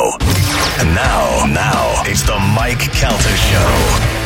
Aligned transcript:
And 0.00 0.94
now, 0.94 1.44
now, 1.46 2.02
it's 2.06 2.22
the 2.22 2.38
Mike 2.54 2.78
Calta 2.78 3.36
Show. 3.36 4.18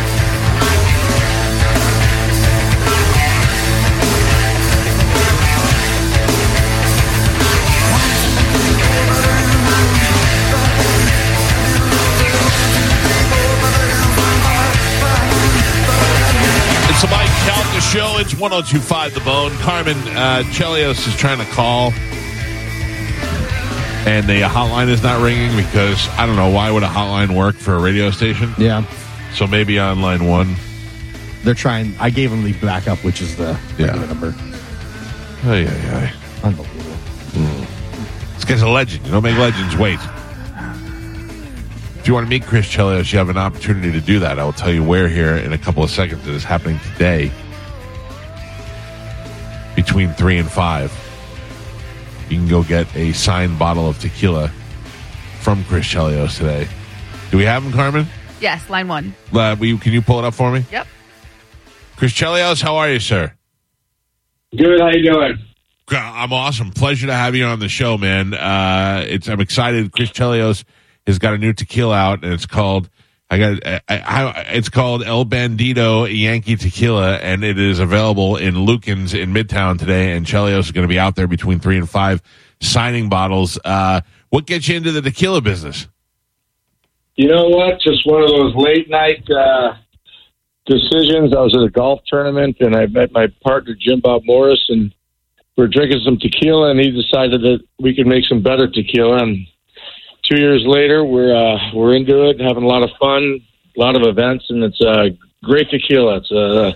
It's 16.90 17.00
the 17.00 17.08
Mike 17.08 17.30
Calta 17.46 17.80
Show. 17.80 18.18
It's 18.18 18.34
1025 18.34 19.14
The 19.14 19.20
Bone. 19.20 19.52
Carmen 19.60 19.96
uh, 20.08 20.42
Chelios 20.52 21.08
is 21.08 21.16
trying 21.16 21.38
to 21.38 21.50
call. 21.52 21.94
And 24.06 24.26
the 24.26 24.40
hotline 24.42 24.88
is 24.88 25.02
not 25.02 25.22
ringing 25.22 25.54
because 25.56 26.08
I 26.18 26.26
don't 26.26 26.36
know 26.36 26.50
why 26.50 26.70
would 26.70 26.82
a 26.82 26.88
hotline 26.88 27.36
work 27.36 27.54
for 27.54 27.74
a 27.76 27.80
radio 27.80 28.10
station. 28.10 28.52
Yeah. 28.58 28.84
So 29.34 29.46
maybe 29.46 29.78
on 29.78 30.02
line 30.02 30.26
one. 30.26 30.56
They're 31.44 31.54
trying. 31.54 31.94
I 32.00 32.10
gave 32.10 32.30
them 32.30 32.42
the 32.44 32.52
backup, 32.54 32.98
which 33.04 33.20
is 33.22 33.36
the 33.36 33.56
Yeah. 33.78 33.86
regular 33.86 34.06
number. 34.08 34.34
Ay, 35.44 35.66
ay, 35.66 35.96
ay. 35.96 36.12
Unbelievable. 36.42 36.82
Hmm. 37.34 38.34
This 38.34 38.44
guy's 38.44 38.62
a 38.62 38.68
legend. 38.68 39.06
You 39.06 39.12
don't 39.12 39.22
make 39.22 39.38
legends 39.38 39.76
wait. 39.76 39.98
If 41.98 42.08
you 42.08 42.14
want 42.14 42.26
to 42.26 42.30
meet 42.30 42.44
Chris 42.44 42.66
Chelios, 42.66 43.12
you 43.12 43.18
have 43.18 43.28
an 43.28 43.38
opportunity 43.38 43.92
to 43.92 44.00
do 44.00 44.18
that. 44.18 44.40
I 44.40 44.44
will 44.44 44.52
tell 44.52 44.72
you 44.72 44.82
where 44.82 45.08
here 45.08 45.36
in 45.36 45.52
a 45.52 45.58
couple 45.58 45.84
of 45.84 45.90
seconds. 45.90 46.26
It 46.26 46.34
is 46.34 46.42
happening 46.42 46.80
today 46.92 47.30
between 49.76 50.12
3 50.14 50.38
and 50.38 50.50
5. 50.50 50.92
You 52.32 52.38
can 52.38 52.48
go 52.48 52.62
get 52.64 52.96
a 52.96 53.12
signed 53.12 53.58
bottle 53.58 53.86
of 53.86 53.98
tequila 53.98 54.48
from 55.40 55.64
Chris 55.64 55.84
Chelios 55.84 56.38
today. 56.38 56.66
Do 57.30 57.36
we 57.36 57.44
have 57.44 57.62
him, 57.62 57.72
Carmen? 57.72 58.06
Yes, 58.40 58.70
line 58.70 58.88
one. 58.88 59.14
Uh, 59.34 59.54
will 59.60 59.66
you, 59.66 59.76
can 59.76 59.92
you 59.92 60.00
pull 60.00 60.18
it 60.18 60.24
up 60.24 60.32
for 60.32 60.50
me? 60.50 60.64
Yep. 60.72 60.86
Chris 61.96 62.14
Chelios, 62.14 62.62
how 62.62 62.76
are 62.76 62.90
you, 62.90 63.00
sir? 63.00 63.34
Good. 64.56 64.80
How 64.80 64.88
you 64.92 65.12
doing? 65.12 65.38
I'm 65.90 66.32
awesome. 66.32 66.70
Pleasure 66.70 67.06
to 67.08 67.12
have 67.12 67.34
you 67.34 67.44
on 67.44 67.58
the 67.58 67.68
show, 67.68 67.98
man. 67.98 68.32
Uh, 68.32 69.04
it's 69.06 69.28
I'm 69.28 69.42
excited. 69.42 69.92
Chris 69.92 70.10
Chelios 70.10 70.64
has 71.06 71.18
got 71.18 71.34
a 71.34 71.38
new 71.38 71.52
tequila 71.52 71.94
out, 71.94 72.24
and 72.24 72.32
it's 72.32 72.46
called 72.46 72.88
I 73.32 73.38
got 73.38 73.66
I, 73.66 73.80
I, 73.88 74.40
it's 74.50 74.68
called 74.68 75.02
El 75.02 75.24
Bandito 75.24 76.04
Yankee 76.04 76.56
Tequila, 76.56 77.16
and 77.16 77.42
it 77.42 77.58
is 77.58 77.78
available 77.78 78.36
in 78.36 78.54
Lukens 78.54 79.18
in 79.18 79.32
Midtown 79.32 79.78
today. 79.78 80.12
And 80.12 80.26
Chelios 80.26 80.58
is 80.58 80.72
going 80.72 80.86
to 80.86 80.88
be 80.88 80.98
out 80.98 81.16
there 81.16 81.26
between 81.26 81.58
three 81.58 81.78
and 81.78 81.88
five 81.88 82.20
signing 82.60 83.08
bottles. 83.08 83.58
Uh, 83.64 84.02
what 84.28 84.44
gets 84.44 84.68
you 84.68 84.76
into 84.76 84.92
the 84.92 85.00
tequila 85.00 85.40
business? 85.40 85.88
You 87.16 87.28
know 87.28 87.48
what? 87.48 87.80
Just 87.80 88.06
one 88.06 88.20
of 88.20 88.28
those 88.28 88.54
late 88.54 88.90
night 88.90 89.24
uh, 89.30 89.76
decisions. 90.66 91.34
I 91.34 91.40
was 91.40 91.56
at 91.56 91.62
a 91.62 91.70
golf 91.70 92.00
tournament 92.06 92.58
and 92.60 92.76
I 92.76 92.84
met 92.84 93.12
my 93.12 93.28
partner 93.42 93.74
Jim 93.80 94.00
Bob 94.00 94.24
Morris, 94.26 94.62
and 94.68 94.94
we 95.56 95.64
are 95.64 95.68
drinking 95.68 96.00
some 96.04 96.18
tequila, 96.18 96.70
and 96.70 96.78
he 96.78 96.90
decided 96.90 97.40
that 97.40 97.60
we 97.80 97.94
could 97.94 98.06
make 98.06 98.24
some 98.28 98.42
better 98.42 98.70
tequila. 98.70 99.22
And 99.22 99.46
two 100.32 100.40
years 100.40 100.64
later, 100.66 101.04
we're 101.04 101.34
uh, 101.34 101.58
we're 101.74 101.94
into 101.94 102.28
it, 102.30 102.40
having 102.40 102.64
a 102.64 102.66
lot 102.66 102.82
of 102.82 102.90
fun, 102.98 103.40
a 103.76 103.80
lot 103.80 103.96
of 103.96 104.02
events, 104.06 104.46
and 104.48 104.62
it's 104.62 104.80
uh, 104.80 105.08
great 105.42 105.68
tequila. 105.70 106.18
It's 106.18 106.32
uh, 106.32 106.72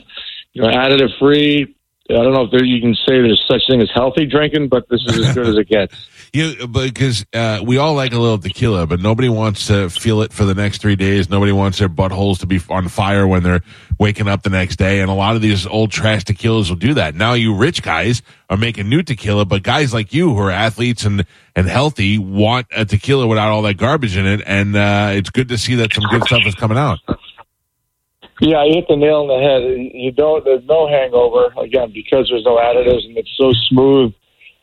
you 0.53 0.63
know 0.63 0.69
additive 0.69 1.19
free. 1.19 1.75
I 2.09 2.15
don't 2.15 2.33
know 2.33 2.45
if 2.45 2.51
there, 2.53 2.65
you 2.65 2.81
can 2.81 2.95
say 2.95 3.21
there's 3.21 3.45
such 3.49 3.63
thing 3.69 3.81
as 3.81 3.91
healthy 3.93 4.27
drinking, 4.27 4.69
but 4.69 4.89
this 4.89 5.01
is 5.07 5.27
as 5.27 5.35
good 5.35 5.47
as 5.49 5.57
it 5.57 5.69
gets. 5.69 6.09
You 6.37 6.67
because 6.67 7.25
uh, 7.33 7.63
we 7.65 7.79
all 7.79 7.95
like 7.95 8.13
a 8.13 8.19
little 8.19 8.37
tequila, 8.37 8.87
but 8.87 9.01
nobody 9.01 9.31
wants 9.31 9.69
to 9.69 9.89
feel 9.89 10.21
it 10.21 10.35
for 10.35 10.45
the 10.45 10.55
next 10.55 10.83
three 10.83 10.95
days. 10.95 11.31
Nobody 11.31 11.51
wants 11.51 11.79
their 11.79 11.89
buttholes 11.89 12.41
to 12.41 12.47
be 12.47 12.61
on 12.69 12.89
fire 12.89 13.27
when 13.27 13.43
they're 13.43 13.63
waking 13.99 14.29
up 14.29 14.43
the 14.43 14.51
next 14.51 14.77
day. 14.77 15.01
And 15.01 15.11
a 15.11 15.15
lot 15.15 15.35
of 15.35 15.41
these 15.41 15.67
old 15.67 15.93
trash 15.93 16.25
tequilas 16.25 16.69
will 16.69 16.77
do 16.77 16.93
that. 16.93 17.15
Now 17.15 17.33
you 17.33 17.55
rich 17.55 17.83
guys 17.83 18.21
are 18.51 18.59
making 18.59 18.91
new 18.91 19.03
tequila, 19.03 19.47
but 19.47 19.63
guys 19.63 19.95
like 19.95 20.13
you 20.13 20.35
who 20.35 20.39
are 20.41 20.51
athletes 20.51 21.07
and 21.07 21.25
and 21.55 21.67
healthy 21.67 22.19
want 22.19 22.67
a 22.71 22.85
tequila 22.85 23.27
without 23.27 23.49
all 23.49 23.63
that 23.63 23.79
garbage 23.79 24.15
in 24.15 24.27
it. 24.27 24.43
And 24.45 24.77
uh, 24.77 25.13
it's 25.15 25.31
good 25.31 25.49
to 25.49 25.57
see 25.57 25.77
that 25.77 25.95
some 25.95 26.05
good 26.11 26.25
stuff 26.25 26.43
is 26.45 26.55
coming 26.55 26.77
out. 26.77 26.99
Yeah, 28.43 28.63
you 28.67 28.75
hit 28.75 28.89
the 28.89 28.97
nail 28.97 29.25
on 29.25 29.29
the 29.29 29.41
head. 29.41 29.91
You 29.95 30.13
don't. 30.13 30.45
There's 30.45 30.67
no 30.67 30.87
hangover 30.87 31.47
again 31.59 31.93
because 31.95 32.29
there's 32.29 32.45
no 32.45 32.57
additives 32.57 33.07
and 33.07 33.17
it's 33.17 33.35
so 33.39 33.55
smooth. 33.71 34.13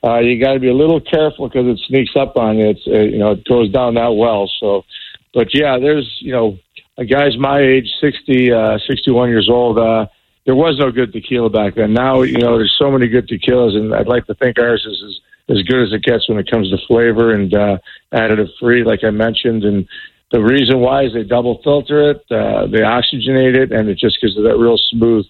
Uh, 0.04 0.20
you 0.20 0.40
got 0.40 0.54
to 0.54 0.60
be 0.60 0.70
a 0.70 0.74
little 0.74 1.00
careful 1.00 1.48
because 1.48 1.66
it 1.66 1.80
sneaks 1.88 2.16
up 2.16 2.36
on 2.36 2.58
you. 2.58 2.70
It's 2.70 2.86
uh, 2.88 3.00
you 3.00 3.20
know 3.20 3.32
it 3.32 3.46
goes 3.46 3.72
down 3.72 3.94
that 3.94 4.14
well. 4.16 4.52
So, 4.60 4.84
but 5.34 5.54
yeah, 5.54 5.78
there's 5.80 6.18
you 6.20 6.34
know 6.34 6.60
a 6.98 7.06
guys 7.06 7.38
my 7.38 7.60
age, 7.60 7.90
60, 8.02 8.52
uh, 8.52 8.78
61 8.88 9.30
years 9.30 9.50
old. 9.50 9.80
Uh, 9.80 10.08
there 10.46 10.56
was 10.56 10.78
no 10.78 10.92
good 10.92 11.14
tequila 11.14 11.50
back 11.50 11.76
then. 11.76 11.94
Now 11.94 12.22
you 12.24 12.38
know 12.38 12.58
there's 12.58 12.76
so 12.78 12.92
many 12.92 13.08
good 13.08 13.30
tequilas, 13.30 13.76
and 13.78 13.96
I'd 13.96 14.08
like 14.08 14.26
to 14.28 14.36
think 14.36 14.60
ours 14.60 14.86
is 14.86 15.02
as, 15.08 15.58
as 15.58 15.64
good 15.64 15.84
as 15.84 15.94
it 15.94 16.04
gets 16.04 16.28
when 16.28 16.38
it 16.38 16.52
comes 16.52 16.70
to 16.72 16.78
flavor 16.86 17.32
and 17.32 17.54
uh, 17.54 17.78
additive 18.14 18.50
free, 18.60 18.84
like 18.84 19.06
I 19.06 19.10
mentioned, 19.10 19.64
and 19.64 19.88
the 20.34 20.42
reason 20.42 20.80
why 20.80 21.04
is 21.04 21.14
they 21.14 21.24
double 21.24 21.62
filter 21.64 22.10
it, 22.10 22.26
uh, 22.32 22.66
they 22.66 22.80
oxygenate 22.80 23.56
it, 23.56 23.72
and 23.72 23.88
it 23.88 24.00
just 24.00 24.20
gives 24.20 24.36
it 24.36 24.42
that 24.42 24.58
real 24.58 24.80
smooth, 24.90 25.26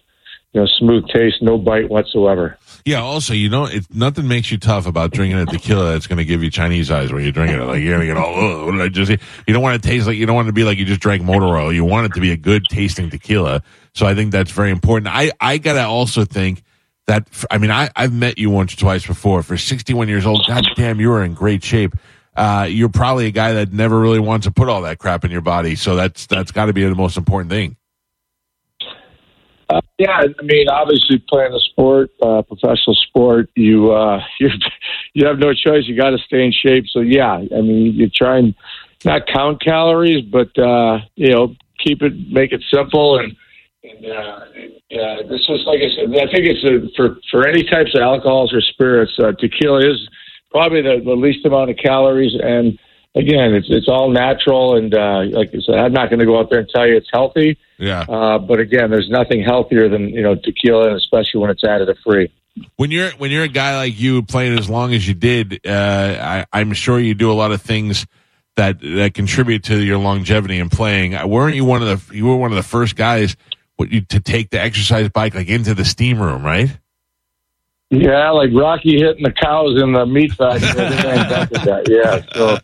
you 0.54 0.62
know, 0.62 0.68
smooth 0.80 1.06
taste, 1.10 1.42
no 1.42 1.58
bite 1.58 1.90
whatsoever. 1.90 2.58
Yeah. 2.86 3.02
Also, 3.02 3.34
you 3.34 3.50
know, 3.50 3.66
it, 3.66 3.86
nothing 3.94 4.28
makes 4.28 4.52
you 4.52 4.58
tough 4.58 4.86
about 4.86 5.12
drinking 5.12 5.40
a 5.40 5.46
tequila 5.46 5.92
that's 5.94 6.08
going 6.08 6.18
to 6.18 6.26
give 6.26 6.44
you 6.44 6.52
Chinese 6.52 6.92
eyes 6.92 7.14
when 7.14 7.24
you're 7.24 7.32
drinking 7.32 7.62
it. 7.62 7.64
Like 7.64 7.82
you're 7.82 7.98
going 7.98 8.08
to 8.08 8.14
get 8.14 8.18
all, 8.18 8.34
oh, 8.36 8.66
what 8.66 8.72
did 8.74 8.82
I 8.82 8.90
just? 8.90 9.12
eat?" 9.12 9.22
You 9.48 9.54
don't 9.54 9.64
want 9.64 9.82
to 9.82 9.90
taste 9.90 10.06
like 10.08 10.18
you 10.18 10.26
don't 10.26 10.36
want 10.36 10.48
to 10.48 10.54
be 10.54 10.64
like 10.64 10.78
you 10.78 10.86
just 10.86 11.02
drank 11.02 11.24
motor 11.24 11.46
oil. 11.46 11.72
You 11.72 11.86
want 11.86 12.08
it 12.08 12.14
to 12.16 12.22
be 12.22 12.32
a 12.32 12.38
good 12.38 12.66
tasting 12.66 13.10
tequila. 13.10 13.64
So 13.94 14.06
I 14.06 14.16
think 14.16 14.32
that's 14.32 14.52
very 14.52 14.72
important. 14.72 15.08
I 15.14 15.32
I 15.40 15.58
gotta 15.58 15.86
also 15.86 16.26
think 16.26 16.64
that 17.08 17.28
I 17.50 17.58
mean 17.58 17.72
I 17.72 17.90
I've 17.96 18.14
met 18.14 18.38
you 18.38 18.50
once 18.50 18.74
or 18.74 18.78
twice 18.78 19.06
before. 19.06 19.44
For 19.44 19.58
61 19.58 20.08
years 20.08 20.26
old, 20.26 20.46
god 20.48 20.66
damn, 20.76 21.00
you 21.00 21.12
are 21.14 21.24
in 21.24 21.34
great 21.34 21.64
shape. 21.64 21.96
Uh, 22.36 22.68
you're 22.70 22.90
probably 22.90 23.28
a 23.28 23.32
guy 23.32 23.54
that 23.54 23.72
never 23.72 24.00
really 24.00 24.20
wants 24.20 24.48
to 24.48 24.52
put 24.52 24.68
all 24.68 24.82
that 24.82 24.98
crap 24.98 25.24
in 25.24 25.32
your 25.32 25.42
body. 25.42 25.76
So 25.76 25.96
that's 25.96 26.26
that's 26.26 26.52
got 26.52 26.66
to 26.66 26.74
be 26.74 26.84
the 26.84 26.96
most 26.96 27.18
important 27.18 27.52
thing. 27.52 27.78
Uh, 29.70 29.82
yeah, 29.98 30.22
I 30.22 30.44
mean, 30.44 30.68
obviously, 30.70 31.24
playing 31.30 31.54
a 31.54 31.60
sport, 31.60 32.12
uh, 32.22 32.42
professional 32.42 32.96
sport, 33.08 33.50
you 33.56 33.92
uh, 33.92 34.22
you 34.40 34.50
you 35.14 35.26
have 35.26 35.40
no 35.40 35.54
choice. 35.54 35.84
You 35.88 35.96
got 35.96 36.12
to 36.12 36.18
stay 36.20 36.46
in 36.46 36.52
shape. 36.52 36.86
So 36.90 37.00
yeah, 37.00 37.34
I 37.34 37.62
mean, 37.62 37.94
you 37.94 38.10
try 38.10 38.38
and 38.40 38.56
not 39.06 39.28
count 39.28 39.62
calories, 39.62 40.26
but 40.26 40.58
uh, 40.58 41.00
you 41.16 41.30
know, 41.30 41.56
keep 41.80 42.02
it, 42.02 42.14
make 42.32 42.52
it 42.52 42.64
simple, 42.74 43.20
and 43.20 43.36
and 43.84 44.06
uh, 44.06 44.40
yeah, 44.90 45.18
this 45.30 45.42
is 45.42 45.64
like 45.66 45.80
I 45.80 45.90
said. 45.96 46.10
I 46.10 46.32
think 46.32 46.46
it's 46.46 46.64
a, 46.64 46.96
for 46.96 47.18
for 47.32 47.48
any 47.48 47.64
types 47.64 47.96
of 47.96 48.02
alcohols 48.02 48.54
or 48.54 48.62
spirits. 48.62 49.14
Uh, 49.18 49.32
tequila 49.34 49.80
is 49.80 50.08
probably 50.52 50.82
the, 50.82 51.02
the 51.04 51.16
least 51.16 51.46
amount 51.46 51.70
of 51.70 51.78
calories, 51.78 52.34
and 52.42 52.78
again, 53.16 53.54
it's 53.54 53.68
it's 53.70 53.88
all 53.88 54.10
natural. 54.10 54.76
And 54.76 54.94
uh, 54.94 55.24
like 55.32 55.50
I 55.50 55.60
said, 55.66 55.76
I'm 55.76 55.94
not 55.94 56.10
going 56.10 56.20
to 56.20 56.26
go 56.26 56.40
out 56.40 56.50
there 56.50 56.60
and 56.60 56.70
tell 56.70 56.88
you 56.88 56.98
it's 56.98 57.10
healthy. 57.12 57.58
Yeah. 57.78 58.02
Uh, 58.02 58.40
but 58.40 58.60
again, 58.60 58.90
there's 58.90 59.10
nothing 59.10 59.44
healthier 59.44 59.90
than 59.90 60.10
you 60.10 60.22
know 60.22 60.36
tequila, 60.36 60.88
and 60.88 60.98
especially 60.98 61.42
when 61.42 61.50
it's 61.50 61.64
additive 61.64 61.98
free. 62.04 62.32
when 62.76 62.92
you're 62.92 63.12
when 63.12 63.32
you're 63.32 63.44
a 63.44 63.50
guy 63.50 63.76
like 63.76 64.00
you 64.00 64.24
playing 64.24 64.58
as 64.58 64.70
long 64.70 64.94
as 64.94 65.08
you 65.08 65.14
did, 65.14 65.66
uh, 65.66 66.46
I, 66.52 66.60
I'm 66.60 66.74
sure 66.74 67.00
you 67.00 67.14
do 67.14 67.32
a 67.32 67.34
lot 67.34 67.52
of 67.52 67.62
things 67.62 68.06
that 68.56 68.80
that 68.82 69.14
contribute 69.14 69.66
to 69.66 69.80
your 69.82 69.98
longevity 69.98 70.60
in 70.60 70.70
playing. 70.70 71.18
Weren't 71.30 71.56
you 71.56 71.66
one 71.66 71.82
of 71.82 72.08
the 72.08 72.16
you 72.16 72.26
were 72.26 72.36
one 72.36 72.52
of 72.52 72.56
the 72.56 72.64
first 72.64 72.96
guys 72.96 73.36
what 73.76 73.92
you 73.92 74.02
to 74.02 74.20
take 74.20 74.50
the 74.52 74.60
exercise 74.60 75.10
bike 75.10 75.34
like 75.34 75.48
into 75.48 75.74
the 75.74 75.86
steam 75.86 76.22
room, 76.22 76.44
right? 76.44 76.70
Yeah, 77.90 78.32
like 78.32 78.50
Rocky 78.54 78.98
hitting 78.98 79.24
the 79.24 79.32
cows 79.32 79.82
in 79.82 79.94
the 79.94 80.06
meat 80.06 80.32
factory. 80.34 80.70
I 80.70 80.90
think 80.90 81.06
I 81.06 81.24
invented 81.24 81.62
that. 81.62 81.90
Yeah, 81.90 82.34
so 82.34 82.58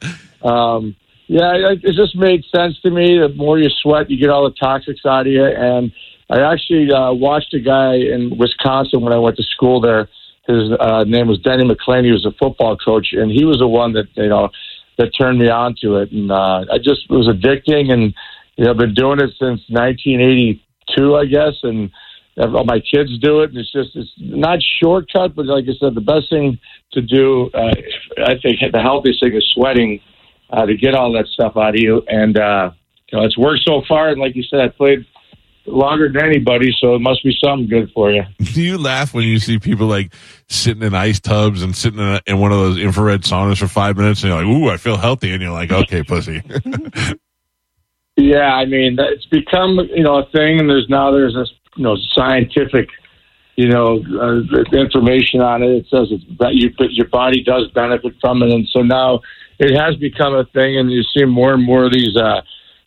um, 0.44 0.96
yeah, 1.28 1.54
it, 1.54 1.82
it 1.84 1.96
just 1.96 2.16
made 2.16 2.44
sense 2.54 2.80
to 2.82 2.90
me. 2.90 3.20
The 3.20 3.30
more 3.36 3.60
you 3.60 3.70
sweat, 3.82 4.10
you 4.10 4.20
get 4.20 4.30
all 4.30 4.50
the 4.50 4.56
toxics 4.56 5.06
out 5.06 5.28
of 5.28 5.32
you. 5.32 5.46
And 5.46 5.92
I 6.30 6.42
actually 6.42 6.92
uh, 6.92 7.14
watched 7.14 7.54
a 7.54 7.60
guy 7.60 7.96
in 7.96 8.36
Wisconsin 8.38 9.02
when 9.02 9.14
I 9.14 9.18
went 9.18 9.38
to 9.38 9.44
school 9.44 9.80
there. 9.80 10.10
His 10.48 10.72
uh, 10.80 11.04
name 11.06 11.28
was 11.28 11.38
Denny 11.40 11.64
McClain. 11.64 12.04
He 12.04 12.12
was 12.12 12.26
a 12.26 12.32
football 12.40 12.76
coach, 12.78 13.10
and 13.14 13.32
he 13.32 13.46
was 13.46 13.60
the 13.60 13.68
one 13.68 13.94
that 13.94 14.08
you 14.16 14.30
know 14.30 14.50
that 14.98 15.12
turned 15.16 15.38
me 15.38 15.50
on 15.50 15.76
to 15.82 15.98
it, 15.98 16.12
and 16.12 16.32
uh, 16.32 16.66
I 16.72 16.78
just 16.78 17.06
it 17.08 17.14
was 17.14 17.28
addicting, 17.28 17.92
and 17.92 18.14
you 18.58 18.66
know, 18.66 18.72
I've 18.72 18.78
been 18.78 18.96
doing 18.96 19.20
it 19.20 19.30
since 19.40 19.62
1982, 19.70 21.16
I 21.16 21.26
guess, 21.26 21.54
and 21.62 21.92
all 22.40 22.66
my 22.66 22.80
kids 22.80 23.18
do 23.20 23.42
it. 23.42 23.52
And 23.52 23.60
it's 23.60 23.72
just 23.72 23.96
it's 23.96 24.10
not 24.18 24.58
shortcut, 24.82 25.36
but 25.36 25.46
like 25.46 25.66
I 25.66 25.78
said, 25.80 25.94
the 25.94 26.02
best 26.02 26.32
thing 26.32 26.58
to 26.94 27.02
do, 27.02 27.52
uh, 27.54 27.76
I 28.26 28.34
think, 28.42 28.60
the 28.72 28.82
healthiest 28.82 29.22
thing 29.22 29.36
is 29.36 29.48
sweating 29.54 30.02
uh, 30.50 30.66
to 30.66 30.76
get 30.76 30.96
all 30.96 31.12
that 31.14 31.28
stuff 31.28 31.54
out 31.56 31.76
of 31.76 31.82
you, 31.82 32.02
and 32.08 32.38
uh, 32.38 32.72
you 33.12 33.18
know, 33.18 33.26
it's 33.26 33.38
worked 33.38 33.62
so 33.66 33.82
far. 33.88 34.10
And 34.10 34.20
like 34.20 34.36
you 34.36 34.44
said, 34.44 34.62
I 34.62 34.70
played 34.70 35.06
longer 35.66 36.12
than 36.12 36.24
anybody, 36.24 36.74
so 36.80 36.96
it 36.96 37.00
must 37.00 37.24
be 37.24 37.36
something 37.44 37.68
good 37.68 37.92
for 37.94 38.12
you. 38.12 38.24
Do 38.54 38.62
you 38.62 38.78
laugh 38.78 39.14
when 39.14 39.24
you 39.26 39.40
see 39.40 39.60
people 39.60 39.88
like 39.88 40.14
sitting 40.48 40.84
in 40.84 40.94
ice 40.96 41.20
tubs 41.20 41.62
and 41.62 41.76
sitting 41.76 42.00
in, 42.00 42.06
a, 42.06 42.22
in 42.28 42.40
one 42.40 42.52
of 42.52 42.58
those 42.60 42.78
infrared 42.78 43.22
saunas 43.22 43.60
for 43.60 43.68
five 43.68 43.98
minutes, 43.98 44.24
and 44.24 44.32
you're 44.32 44.44
like, 44.44 44.48
"Ooh, 44.48 44.70
I 44.70 44.78
feel 44.78 44.98
healthy," 44.98 45.32
and 45.32 45.42
you're 45.42 45.52
like, 45.52 45.72
"Okay, 45.72 46.04
pussy." 46.04 46.42
yeah, 48.18 48.54
I 48.54 48.66
mean, 48.66 48.98
it's 49.00 49.26
become 49.28 49.80
you 49.96 50.04
know 50.04 50.18
a 50.18 50.26
thing, 50.32 50.60
and 50.60 50.70
there's 50.70 50.88
now 50.90 51.12
there's 51.12 51.36
this 51.36 51.52
you 51.76 51.84
know 51.84 51.96
scientific 52.14 52.90
you 53.56 53.70
know 53.70 54.04
uh, 54.20 54.78
information 54.78 55.42
on 55.42 55.64
it. 55.64 55.70
It 55.70 55.86
says 55.90 56.08
it's, 56.12 56.24
that 56.40 56.56
you, 56.56 56.72
your 56.90 57.08
body 57.08 57.44
does 57.44 57.70
benefit 57.72 58.14
from 58.22 58.42
it, 58.44 58.52
and 58.52 58.68
so 58.72 58.82
now 58.82 59.22
it 59.60 59.78
has 59.78 59.96
become 59.98 60.34
a 60.34 60.46
thing, 60.46 60.78
and 60.78 60.92
you 60.92 61.04
see 61.16 61.26
more 61.26 61.54
and 61.54 61.64
more 61.64 61.86
of 61.86 61.94
these. 61.94 62.16
Uh, 62.16 62.42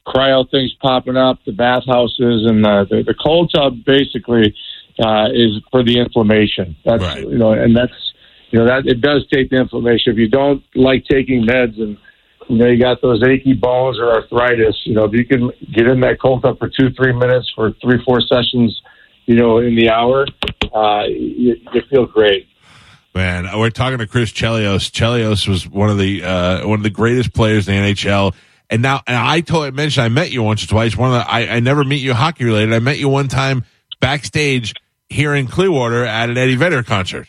cryo 0.06 0.50
things 0.50 0.74
popping 0.82 1.16
up, 1.16 1.38
the 1.46 1.52
bathhouses, 1.52 2.44
and 2.46 2.66
uh, 2.66 2.84
the, 2.90 3.02
the 3.06 3.14
cold 3.14 3.52
tub 3.54 3.84
basically 3.84 4.54
uh, 4.98 5.28
is 5.32 5.60
for 5.70 5.82
the 5.84 5.98
inflammation. 5.98 6.76
That's 6.84 7.02
Right. 7.02 7.22
you 7.22 7.38
know, 7.38 7.52
and 7.52 7.76
that's 7.76 7.92
you 8.50 8.58
know 8.58 8.66
that 8.66 8.86
it 8.86 9.00
does 9.00 9.26
take 9.32 9.50
the 9.50 9.56
inflammation. 9.56 10.12
If 10.12 10.18
you 10.18 10.28
don't 10.28 10.62
like 10.74 11.04
taking 11.10 11.46
meds 11.46 11.80
and 11.80 11.96
you 12.48 12.58
know 12.58 12.66
you 12.66 12.78
got 12.78 13.00
those 13.00 13.22
achy 13.22 13.54
bones 13.54 13.98
or 13.98 14.12
arthritis, 14.12 14.76
you 14.84 14.94
know 14.94 15.04
if 15.04 15.12
you 15.12 15.24
can 15.24 15.50
get 15.72 15.86
in 15.86 16.00
that 16.00 16.20
cold 16.20 16.42
tub 16.42 16.58
for 16.58 16.68
two 16.68 16.90
three 16.90 17.12
minutes 17.12 17.50
for 17.54 17.72
three 17.80 18.02
four 18.04 18.20
sessions, 18.20 18.82
you 19.26 19.36
know 19.36 19.58
in 19.58 19.76
the 19.76 19.88
hour, 19.88 20.26
uh, 20.74 21.04
you, 21.06 21.56
you 21.72 21.82
feel 21.90 22.06
great. 22.06 22.48
Man, 23.14 23.46
we're 23.58 23.70
talking 23.70 23.98
to 23.98 24.06
Chris 24.06 24.32
Chelios. 24.32 24.90
Chelios 24.90 25.46
was 25.46 25.68
one 25.68 25.90
of 25.90 25.98
the 25.98 26.24
uh, 26.24 26.66
one 26.66 26.78
of 26.78 26.82
the 26.82 26.90
greatest 26.90 27.34
players 27.34 27.68
in 27.68 27.74
the 27.74 27.92
NHL. 27.92 28.34
And 28.70 28.80
now, 28.80 29.02
and 29.06 29.14
I 29.16 29.42
told 29.42 29.64
I 29.66 29.70
mentioned 29.70 30.04
I 30.04 30.08
met 30.08 30.30
you 30.30 30.42
once 30.42 30.64
or 30.64 30.68
twice. 30.68 30.96
One 30.96 31.12
of 31.12 31.18
the 31.18 31.30
I, 31.30 31.56
I 31.56 31.60
never 31.60 31.84
meet 31.84 32.00
you 32.00 32.14
hockey 32.14 32.44
related. 32.44 32.72
I 32.72 32.78
met 32.78 32.98
you 32.98 33.10
one 33.10 33.28
time 33.28 33.64
backstage 34.00 34.74
here 35.10 35.34
in 35.34 35.46
Clearwater 35.46 36.06
at 36.06 36.30
an 36.30 36.38
Eddie 36.38 36.56
Vedder 36.56 36.82
concert. 36.82 37.28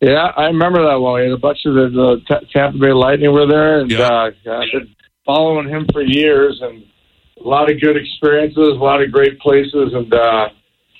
Yeah, 0.00 0.32
I 0.36 0.46
remember 0.46 0.82
that 0.90 0.96
one. 0.96 1.22
A 1.30 1.38
bunch 1.38 1.58
of 1.66 1.74
the, 1.74 1.88
the 2.28 2.40
T- 2.40 2.46
Tampa 2.52 2.78
Bay 2.78 2.92
Lightning 2.92 3.32
were 3.32 3.46
there, 3.46 3.80
and 3.80 3.90
Yeah. 3.90 4.08
uh, 4.08 4.30
I've 4.50 4.72
been 4.72 4.94
following 5.24 5.68
him 5.68 5.86
for 5.92 6.02
years, 6.02 6.58
and 6.60 6.82
a 7.42 7.48
lot 7.48 7.70
of 7.70 7.80
good 7.80 7.96
experiences, 7.96 8.58
a 8.70 8.72
lot 8.72 9.00
of 9.02 9.12
great 9.12 9.38
places, 9.38 9.92
and 9.94 10.12
uh, 10.12 10.48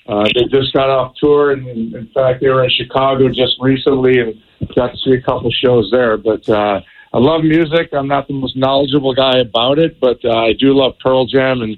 uh, 0.07 0.23
they 0.23 0.45
just 0.51 0.73
got 0.73 0.89
off 0.89 1.15
tour, 1.19 1.51
and 1.51 1.67
in, 1.67 1.95
in 1.95 2.09
fact, 2.13 2.41
they 2.41 2.49
were 2.49 2.63
in 2.63 2.69
Chicago 2.69 3.27
just 3.29 3.55
recently, 3.59 4.19
and 4.19 4.41
got 4.75 4.91
to 4.91 4.97
see 4.97 5.11
a 5.11 5.21
couple 5.21 5.49
shows 5.51 5.89
there. 5.91 6.17
But 6.17 6.47
uh, 6.47 6.81
I 7.13 7.17
love 7.17 7.43
music. 7.43 7.89
I'm 7.93 8.07
not 8.07 8.27
the 8.27 8.33
most 8.33 8.55
knowledgeable 8.55 9.15
guy 9.15 9.39
about 9.39 9.79
it, 9.79 9.99
but 9.99 10.23
uh, 10.23 10.37
I 10.37 10.53
do 10.53 10.73
love 10.73 10.93
Pearl 11.03 11.25
Jam, 11.25 11.61
and 11.61 11.77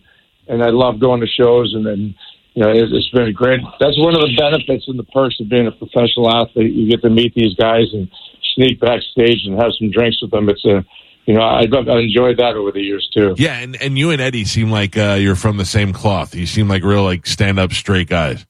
and 0.49 0.63
I 0.63 0.69
love 0.69 0.99
going 0.99 1.21
to 1.21 1.27
shows, 1.27 1.73
and 1.73 1.85
then. 1.85 2.15
You 2.53 2.63
know, 2.63 2.71
it's, 2.71 2.91
it's 2.91 3.09
been 3.11 3.31
great. 3.33 3.59
That's 3.79 3.99
one 3.99 4.15
of 4.15 4.21
the 4.21 4.35
benefits 4.35 4.87
and 4.87 4.97
the 4.97 5.03
perks 5.03 5.39
of 5.39 5.47
being 5.47 5.67
a 5.67 5.71
professional 5.71 6.33
athlete. 6.33 6.73
You 6.73 6.89
get 6.89 7.03
to 7.03 7.09
meet 7.11 7.35
these 7.35 7.53
guys 7.53 7.85
and 7.93 8.09
sneak 8.55 8.79
backstage 8.79 9.45
and 9.45 9.61
have 9.61 9.73
some 9.77 9.91
drinks 9.91 10.19
with 10.23 10.31
them. 10.31 10.49
It's 10.49 10.65
a, 10.65 10.83
you 11.27 11.33
know, 11.33 11.41
I've, 11.41 11.73
I've 11.73 11.87
enjoyed 11.87 12.37
that 12.37 12.55
over 12.55 12.71
the 12.71 12.79
years 12.79 13.07
too. 13.13 13.35
Yeah, 13.37 13.59
and, 13.59 13.75
and 13.81 13.99
you 13.99 14.11
and 14.11 14.21
Eddie 14.21 14.45
seem 14.45 14.71
like 14.71 14.97
uh, 14.97 15.17
you're 15.19 15.35
from 15.35 15.57
the 15.57 15.65
same 15.65 15.91
cloth. 15.91 16.33
You 16.33 16.45
seem 16.45 16.69
like 16.69 16.83
real 16.83 17.03
like 17.03 17.27
stand 17.27 17.59
up 17.59 17.73
straight 17.73 18.07
guys. 18.07 18.45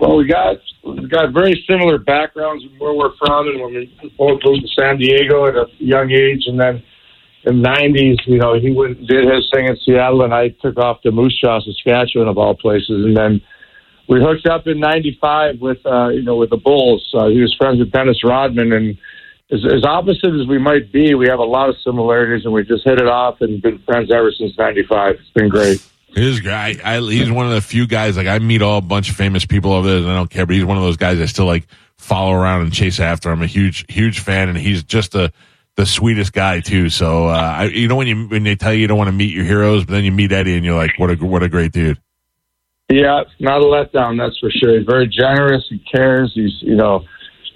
Well, 0.00 0.16
we 0.16 0.26
got 0.26 0.56
we 0.84 1.08
got 1.08 1.32
very 1.32 1.64
similar 1.68 1.98
backgrounds 1.98 2.64
and 2.64 2.78
where 2.80 2.92
we're 2.92 3.14
from, 3.16 3.46
and 3.48 3.62
when 3.62 3.72
we 3.72 4.14
both 4.18 4.40
moved 4.44 4.62
to 4.62 4.68
San 4.76 4.98
Diego 4.98 5.46
at 5.46 5.54
a 5.54 5.66
young 5.78 6.10
age, 6.10 6.42
and 6.46 6.60
then 6.60 6.82
in 7.44 7.62
the 7.62 7.68
'90s, 7.68 8.26
you 8.26 8.38
know, 8.38 8.58
he 8.58 8.72
went 8.72 9.06
did 9.06 9.24
his 9.24 9.48
thing 9.54 9.68
in 9.68 9.76
Seattle, 9.86 10.22
and 10.22 10.34
I 10.34 10.48
took 10.60 10.76
off 10.76 11.02
to 11.02 11.12
Moose 11.12 11.40
Jaw, 11.40 11.60
Saskatchewan, 11.60 12.26
of 12.26 12.36
all 12.36 12.54
places, 12.56 13.04
and 13.06 13.16
then 13.16 13.40
we 14.08 14.20
hooked 14.20 14.48
up 14.48 14.66
in 14.66 14.80
'95 14.80 15.60
with 15.60 15.78
uh, 15.86 16.08
you 16.08 16.22
know 16.22 16.36
with 16.36 16.50
the 16.50 16.56
Bulls. 16.56 17.08
Uh, 17.14 17.28
he 17.28 17.40
was 17.40 17.54
friends 17.56 17.78
with 17.78 17.92
Dennis 17.92 18.24
Rodman, 18.24 18.72
and 18.72 18.98
as, 19.50 19.64
as 19.64 19.84
opposite 19.84 20.34
as 20.34 20.46
we 20.46 20.58
might 20.58 20.90
be, 20.92 21.14
we 21.14 21.28
have 21.28 21.38
a 21.38 21.44
lot 21.44 21.68
of 21.68 21.76
similarities, 21.84 22.44
and 22.44 22.54
we 22.54 22.64
just 22.64 22.84
hit 22.84 23.00
it 23.00 23.06
off 23.06 23.40
and 23.40 23.60
been 23.60 23.78
friends 23.80 24.10
ever 24.12 24.32
since 24.32 24.56
'95. 24.58 25.16
It's 25.16 25.30
been 25.30 25.48
great. 25.48 25.84
He's 26.08 26.40
guy. 26.40 26.76
I, 26.84 27.00
he's 27.00 27.30
one 27.30 27.46
of 27.46 27.52
the 27.52 27.60
few 27.60 27.86
guys. 27.86 28.16
Like 28.16 28.26
I 28.26 28.38
meet 28.38 28.62
all 28.62 28.78
a 28.78 28.82
bunch 28.82 29.10
of 29.10 29.16
famous 29.16 29.44
people 29.44 29.72
over 29.72 29.88
there, 29.88 29.98
and 29.98 30.10
I 30.10 30.14
don't 30.14 30.30
care. 30.30 30.46
But 30.46 30.56
he's 30.56 30.64
one 30.64 30.76
of 30.76 30.82
those 30.82 30.96
guys 30.96 31.20
I 31.20 31.26
still 31.26 31.46
like 31.46 31.66
follow 31.96 32.32
around 32.32 32.62
and 32.62 32.72
chase 32.72 33.00
after. 33.00 33.30
I'm 33.30 33.42
a 33.42 33.46
huge, 33.46 33.84
huge 33.88 34.20
fan, 34.20 34.48
and 34.48 34.56
he's 34.56 34.82
just 34.82 35.14
a 35.14 35.32
the 35.76 35.86
sweetest 35.86 36.32
guy 36.32 36.60
too. 36.60 36.88
So 36.88 37.26
uh, 37.26 37.56
I, 37.58 37.64
you 37.64 37.88
know 37.88 37.96
when 37.96 38.06
you 38.06 38.28
when 38.28 38.44
they 38.44 38.54
tell 38.54 38.72
you 38.72 38.80
you 38.80 38.86
don't 38.86 38.98
want 38.98 39.08
to 39.08 39.12
meet 39.12 39.34
your 39.34 39.44
heroes, 39.44 39.84
but 39.84 39.92
then 39.92 40.04
you 40.04 40.12
meet 40.12 40.32
Eddie, 40.32 40.56
and 40.56 40.64
you're 40.64 40.76
like, 40.76 40.98
what 40.98 41.10
a 41.10 41.16
what 41.16 41.42
a 41.42 41.48
great 41.48 41.72
dude. 41.72 42.00
Yeah, 42.90 43.22
not 43.40 43.62
a 43.62 43.64
letdown, 43.64 44.18
that's 44.18 44.38
for 44.38 44.50
sure. 44.50 44.78
He's 44.78 44.86
very 44.86 45.08
generous. 45.08 45.64
He 45.70 45.78
cares. 45.78 46.32
He's, 46.34 46.52
you 46.60 46.76
know, 46.76 47.04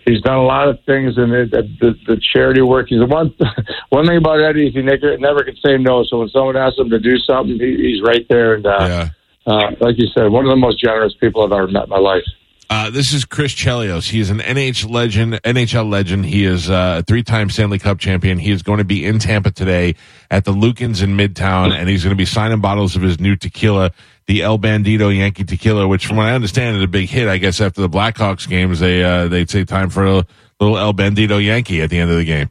he's 0.09 0.21
done 0.23 0.37
a 0.37 0.45
lot 0.45 0.69
of 0.69 0.79
things 0.85 1.17
in 1.19 1.31
the, 1.31 1.47
the, 1.81 1.95
the 2.07 2.21
charity 2.33 2.63
work. 2.63 2.87
He's 2.89 3.01
the 3.01 3.07
one. 3.07 3.35
One 3.91 4.07
thing 4.07 4.19
about 4.19 4.41
Eddie 4.41 4.69
is 4.69 4.75
he 4.75 4.83
never, 4.83 5.17
never 5.19 5.43
can 5.45 5.57
say 5.65 5.77
no. 5.79 6.05
So 6.05 6.19
when 6.21 6.29
someone 6.29 6.57
asks 6.57 6.79
him 6.79 6.91
to 6.91 6.99
do 6.99 7.17
something, 7.19 7.59
he, 7.59 7.77
he's 7.77 8.03
right 8.03 8.27
there. 8.29 8.55
And 8.55 8.67
uh, 8.67 8.77
Yeah. 8.81 9.09
uh, 9.47 9.71
like 9.81 9.97
you 9.99 10.07
said, 10.17 10.31
one 10.31 10.45
of 10.45 10.51
the 10.51 10.57
most 10.57 10.81
generous 10.81 11.15
people 11.21 11.43
I've 11.45 11.53
ever 11.53 11.69
met 11.69 11.85
in 11.85 11.89
my 11.91 11.99
life. 11.99 12.25
Uh, 12.71 12.91
this 12.91 13.15
is 13.15 13.25
Chris 13.25 13.55
Chelios. 13.55 14.11
He 14.11 14.21
is 14.21 14.29
an 14.29 14.41
NH 14.41 14.91
legend, 14.91 15.35
NHL 15.43 15.89
legend. 15.89 16.27
He 16.27 16.45
is 16.45 16.69
uh, 16.69 16.99
a 16.99 17.03
three-time 17.03 17.49
Stanley 17.49 17.79
Cup 17.79 17.99
champion. 17.99 18.39
He 18.39 18.51
is 18.51 18.63
going 18.63 18.77
to 18.77 18.85
be 18.85 19.07
in 19.07 19.19
Tampa 19.19 19.51
today 19.51 19.95
at 20.31 20.45
the 20.45 20.53
Lukens 20.53 21.03
in 21.03 21.17
Midtown, 21.17 21.73
and 21.73 21.89
he's 21.89 22.05
going 22.05 22.15
to 22.15 22.17
be 22.17 22.27
signing 22.27 22.61
bottles 22.61 22.95
of 22.95 23.01
his 23.01 23.19
new 23.19 23.37
tequila, 23.37 23.93
the 24.27 24.43
El 24.43 24.59
Bandito 24.59 25.17
Yankee 25.17 25.45
Tequila, 25.45 25.89
which, 25.89 26.05
from 26.05 26.19
what 26.19 26.27
I 26.27 26.35
understand, 26.35 26.77
is 26.77 26.83
a 26.83 26.89
big 26.89 27.09
hit. 27.09 27.27
I 27.27 27.39
guess 27.39 27.59
after 27.63 27.81
the 27.81 27.89
Blackhawks 27.89 28.47
games, 28.47 28.81
they 28.81 29.03
uh, 29.03 29.29
they'd 29.29 29.49
say 29.49 29.65
time 29.65 29.89
for 29.89 30.05
a 30.05 30.27
little 30.61 30.77
El 30.77 30.93
Bandito 30.93 31.43
Yankee 31.43 31.81
at 31.81 31.89
the 31.89 31.99
end 31.99 32.11
of 32.11 32.19
the 32.19 32.25
game. 32.25 32.51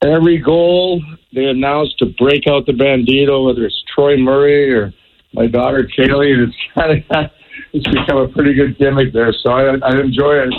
Every 0.00 0.38
goal 0.38 1.02
they 1.34 1.44
announce 1.44 1.92
to 1.96 2.06
break 2.18 2.46
out 2.46 2.64
the 2.64 2.72
bandito, 2.72 3.44
whether 3.44 3.66
it's 3.66 3.82
Troy 3.94 4.16
Murray 4.16 4.72
or 4.72 4.94
my 5.34 5.48
daughter 5.48 5.86
Caley, 5.94 6.32
it's 6.32 6.56
kind 6.74 7.04
of 7.10 7.30
it's 7.72 7.86
become 7.88 8.18
a 8.18 8.28
pretty 8.28 8.54
good 8.54 8.78
gimmick 8.78 9.12
there. 9.12 9.32
So 9.32 9.50
I, 9.52 9.76
I 9.82 10.00
enjoy 10.00 10.34
it. 10.36 10.54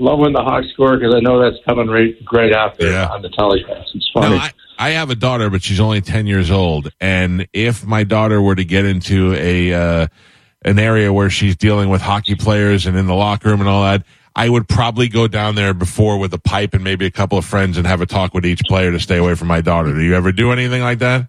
Love 0.00 0.18
when 0.18 0.32
the 0.32 0.42
Hawks 0.42 0.66
score 0.72 0.96
because 0.96 1.14
I 1.14 1.20
know 1.20 1.40
that's 1.40 1.62
coming 1.66 1.86
right, 1.88 2.14
right 2.32 2.52
after 2.52 2.90
Yeah. 2.90 3.08
on 3.08 3.22
the 3.22 3.28
telecast. 3.30 3.90
It's 3.94 4.10
funny. 4.12 4.36
Now, 4.36 4.42
I, 4.42 4.50
I 4.78 4.90
have 4.90 5.10
a 5.10 5.14
daughter, 5.14 5.50
but 5.50 5.62
she's 5.62 5.78
only 5.78 6.00
10 6.00 6.26
years 6.26 6.50
old. 6.50 6.90
And 7.00 7.46
if 7.52 7.86
my 7.86 8.02
daughter 8.02 8.42
were 8.42 8.56
to 8.56 8.64
get 8.64 8.84
into 8.84 9.34
a, 9.34 9.72
uh, 9.72 10.06
an 10.64 10.78
area 10.80 11.12
where 11.12 11.30
she's 11.30 11.54
dealing 11.56 11.90
with 11.90 12.00
hockey 12.02 12.34
players 12.34 12.86
and 12.86 12.96
in 12.96 13.06
the 13.06 13.14
locker 13.14 13.50
room 13.50 13.60
and 13.60 13.68
all 13.68 13.84
that, 13.84 14.02
I 14.34 14.48
would 14.48 14.68
probably 14.68 15.08
go 15.08 15.28
down 15.28 15.54
there 15.54 15.72
before 15.74 16.18
with 16.18 16.34
a 16.34 16.38
pipe 16.40 16.74
and 16.74 16.82
maybe 16.82 17.06
a 17.06 17.10
couple 17.12 17.38
of 17.38 17.44
friends 17.44 17.78
and 17.78 17.86
have 17.86 18.00
a 18.00 18.06
talk 18.06 18.34
with 18.34 18.44
each 18.44 18.62
player 18.66 18.90
to 18.90 18.98
stay 18.98 19.16
away 19.18 19.36
from 19.36 19.46
my 19.46 19.60
daughter. 19.60 19.92
Do 19.94 20.00
you 20.02 20.16
ever 20.16 20.32
do 20.32 20.50
anything 20.50 20.82
like 20.82 20.98
that? 20.98 21.28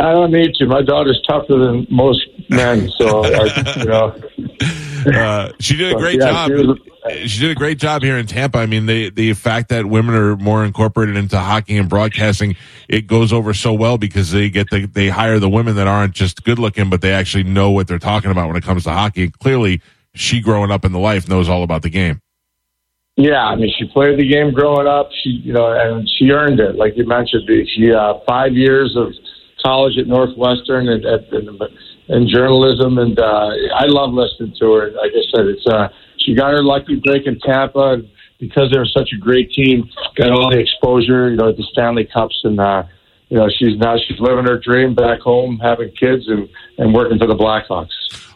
I 0.00 0.12
don't 0.12 0.30
need 0.30 0.54
to. 0.54 0.66
My 0.66 0.82
daughter's 0.82 1.20
tougher 1.28 1.58
than 1.58 1.86
most 1.90 2.20
men, 2.50 2.88
so 2.98 3.24
I, 3.24 3.74
you 3.78 3.84
know. 3.84 4.16
Uh, 5.06 5.52
she 5.60 5.76
did 5.76 5.92
a 5.92 5.94
great 5.96 6.18
Yeah, 6.18 6.48
job. 6.48 6.78
she 7.08 7.28
She 7.28 7.40
did 7.40 7.52
a 7.52 7.54
great 7.54 7.78
job 7.78 8.02
here 8.02 8.18
in 8.18 8.26
Tampa. 8.26 8.58
I 8.58 8.66
mean, 8.66 8.86
the 8.86 9.10
the 9.10 9.32
fact 9.32 9.68
that 9.68 9.86
women 9.86 10.14
are 10.16 10.36
more 10.36 10.64
incorporated 10.64 11.16
into 11.16 11.38
hockey 11.38 11.76
and 11.78 11.88
broadcasting, 11.88 12.56
it 12.88 13.06
goes 13.06 13.32
over 13.32 13.54
so 13.54 13.72
well 13.72 13.96
because 13.96 14.32
they 14.32 14.50
get 14.50 14.70
the 14.70 14.86
they 14.86 15.08
hire 15.08 15.38
the 15.38 15.48
women 15.48 15.76
that 15.76 15.86
aren't 15.86 16.14
just 16.14 16.42
good 16.44 16.58
looking, 16.58 16.90
but 16.90 17.00
they 17.00 17.12
actually 17.12 17.44
know 17.44 17.70
what 17.70 17.86
they're 17.86 18.00
talking 18.00 18.30
about 18.32 18.48
when 18.48 18.56
it 18.56 18.64
comes 18.64 18.84
to 18.84 18.90
hockey. 18.90 19.24
And 19.24 19.38
clearly, 19.38 19.80
she 20.14 20.40
growing 20.40 20.72
up 20.72 20.84
in 20.84 20.90
the 20.92 20.98
life 20.98 21.28
knows 21.28 21.48
all 21.48 21.62
about 21.62 21.82
the 21.82 21.90
game. 21.90 22.20
Yeah, 23.16 23.44
I 23.46 23.54
mean, 23.56 23.72
she 23.78 23.86
played 23.88 24.18
the 24.18 24.28
game 24.28 24.52
growing 24.52 24.86
up. 24.88 25.10
She, 25.22 25.30
you 25.30 25.52
know, 25.52 25.72
and 25.72 26.08
she 26.18 26.30
earned 26.30 26.60
it, 26.60 26.74
like 26.74 26.96
you 26.96 27.06
mentioned. 27.06 27.48
She 27.76 27.92
uh, 27.92 28.14
five 28.28 28.52
years 28.52 28.94
of 28.96 29.12
college 29.62 29.98
at 29.98 30.06
Northwestern 30.06 30.88
and 30.88 31.04
and, 31.04 31.62
and 32.08 32.28
journalism, 32.28 32.98
and 32.98 33.18
uh, 33.18 33.50
I 33.74 33.86
love 33.86 34.12
listening 34.12 34.54
to 34.60 34.72
her. 34.74 34.90
Like 34.92 35.12
I 35.12 35.24
said, 35.34 35.46
it's 35.46 35.66
uh, 35.66 35.88
she 36.18 36.34
got 36.34 36.52
her 36.52 36.62
lucky 36.62 37.00
break 37.04 37.26
in 37.26 37.38
Tampa 37.40 37.94
and 37.94 38.08
because 38.38 38.70
they 38.72 38.78
were 38.78 38.86
such 38.86 39.10
a 39.14 39.18
great 39.18 39.50
team. 39.52 39.88
Got 40.16 40.30
all 40.30 40.50
the 40.50 40.60
exposure, 40.60 41.30
you 41.30 41.36
know, 41.36 41.48
at 41.48 41.56
the 41.56 41.66
Stanley 41.72 42.08
Cups, 42.12 42.38
and 42.44 42.58
uh, 42.60 42.84
you 43.28 43.36
know, 43.36 43.48
she's 43.58 43.76
now 43.78 43.96
she's 43.96 44.18
living 44.20 44.44
her 44.44 44.58
dream 44.58 44.94
back 44.94 45.20
home, 45.20 45.58
having 45.62 45.90
kids 45.90 46.28
and 46.28 46.48
and 46.78 46.94
working 46.94 47.18
for 47.18 47.26
the 47.26 47.34
Blackhawks. 47.34 47.88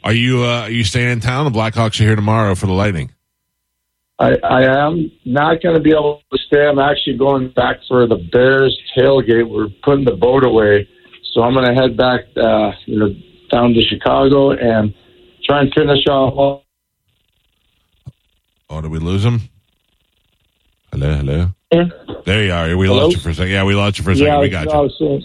Are 0.05 0.13
you 0.13 0.43
uh, 0.43 0.63
are 0.63 0.71
you 0.71 0.85
staying 0.85 1.11
in 1.11 1.21
town? 1.21 1.51
The 1.51 1.59
Blackhawks 1.59 2.01
are 2.01 2.05
here 2.05 2.17
tomorrow 2.17 2.55
for 2.55 2.67
the 2.67 2.73
Lightning. 2.73 3.13
I, 4.19 4.37
I 4.45 4.87
am 4.87 5.11
not 5.25 5.63
going 5.63 5.75
to 5.75 5.81
be 5.81 5.91
able 5.91 6.23
to 6.31 6.39
stay. 6.47 6.65
I'm 6.65 6.79
actually 6.79 7.17
going 7.17 7.51
back 7.53 7.79
for 7.89 8.07
the 8.07 8.17
Bears 8.17 8.79
tailgate. 8.97 9.49
We're 9.49 9.69
putting 9.83 10.05
the 10.05 10.15
boat 10.15 10.45
away, 10.45 10.89
so 11.33 11.43
I'm 11.43 11.55
going 11.55 11.67
to 11.67 11.75
head 11.75 11.97
back, 11.97 12.21
uh, 12.37 12.73
you 12.87 12.99
know, 12.99 13.09
down 13.51 13.73
to 13.75 13.83
Chicago 13.83 14.51
and 14.51 14.95
try 15.45 15.61
and 15.61 15.73
finish 15.75 16.07
off. 16.07 16.63
Oh, 18.71 18.81
did 18.81 18.91
we 18.91 18.99
lose 18.99 19.25
him? 19.25 19.41
Hello, 20.93 21.15
hello. 21.15 21.49
Yeah, 21.73 21.85
There 22.27 22.45
you 22.45 22.53
are. 22.53 22.77
We 22.77 22.87
Hello? 22.87 23.05
lost 23.05 23.17
you 23.17 23.23
for 23.23 23.31
a 23.31 23.35
second. 23.35 23.53
Yeah, 23.53 23.65
we 23.65 23.75
lost 23.75 23.99
you 23.99 24.05
for 24.05 24.11
a 24.11 24.17
second. 24.17 24.41
we 24.41 24.49
got 24.51 24.67
no, 24.67 24.85
you. 24.85 24.91
so, 24.99 25.21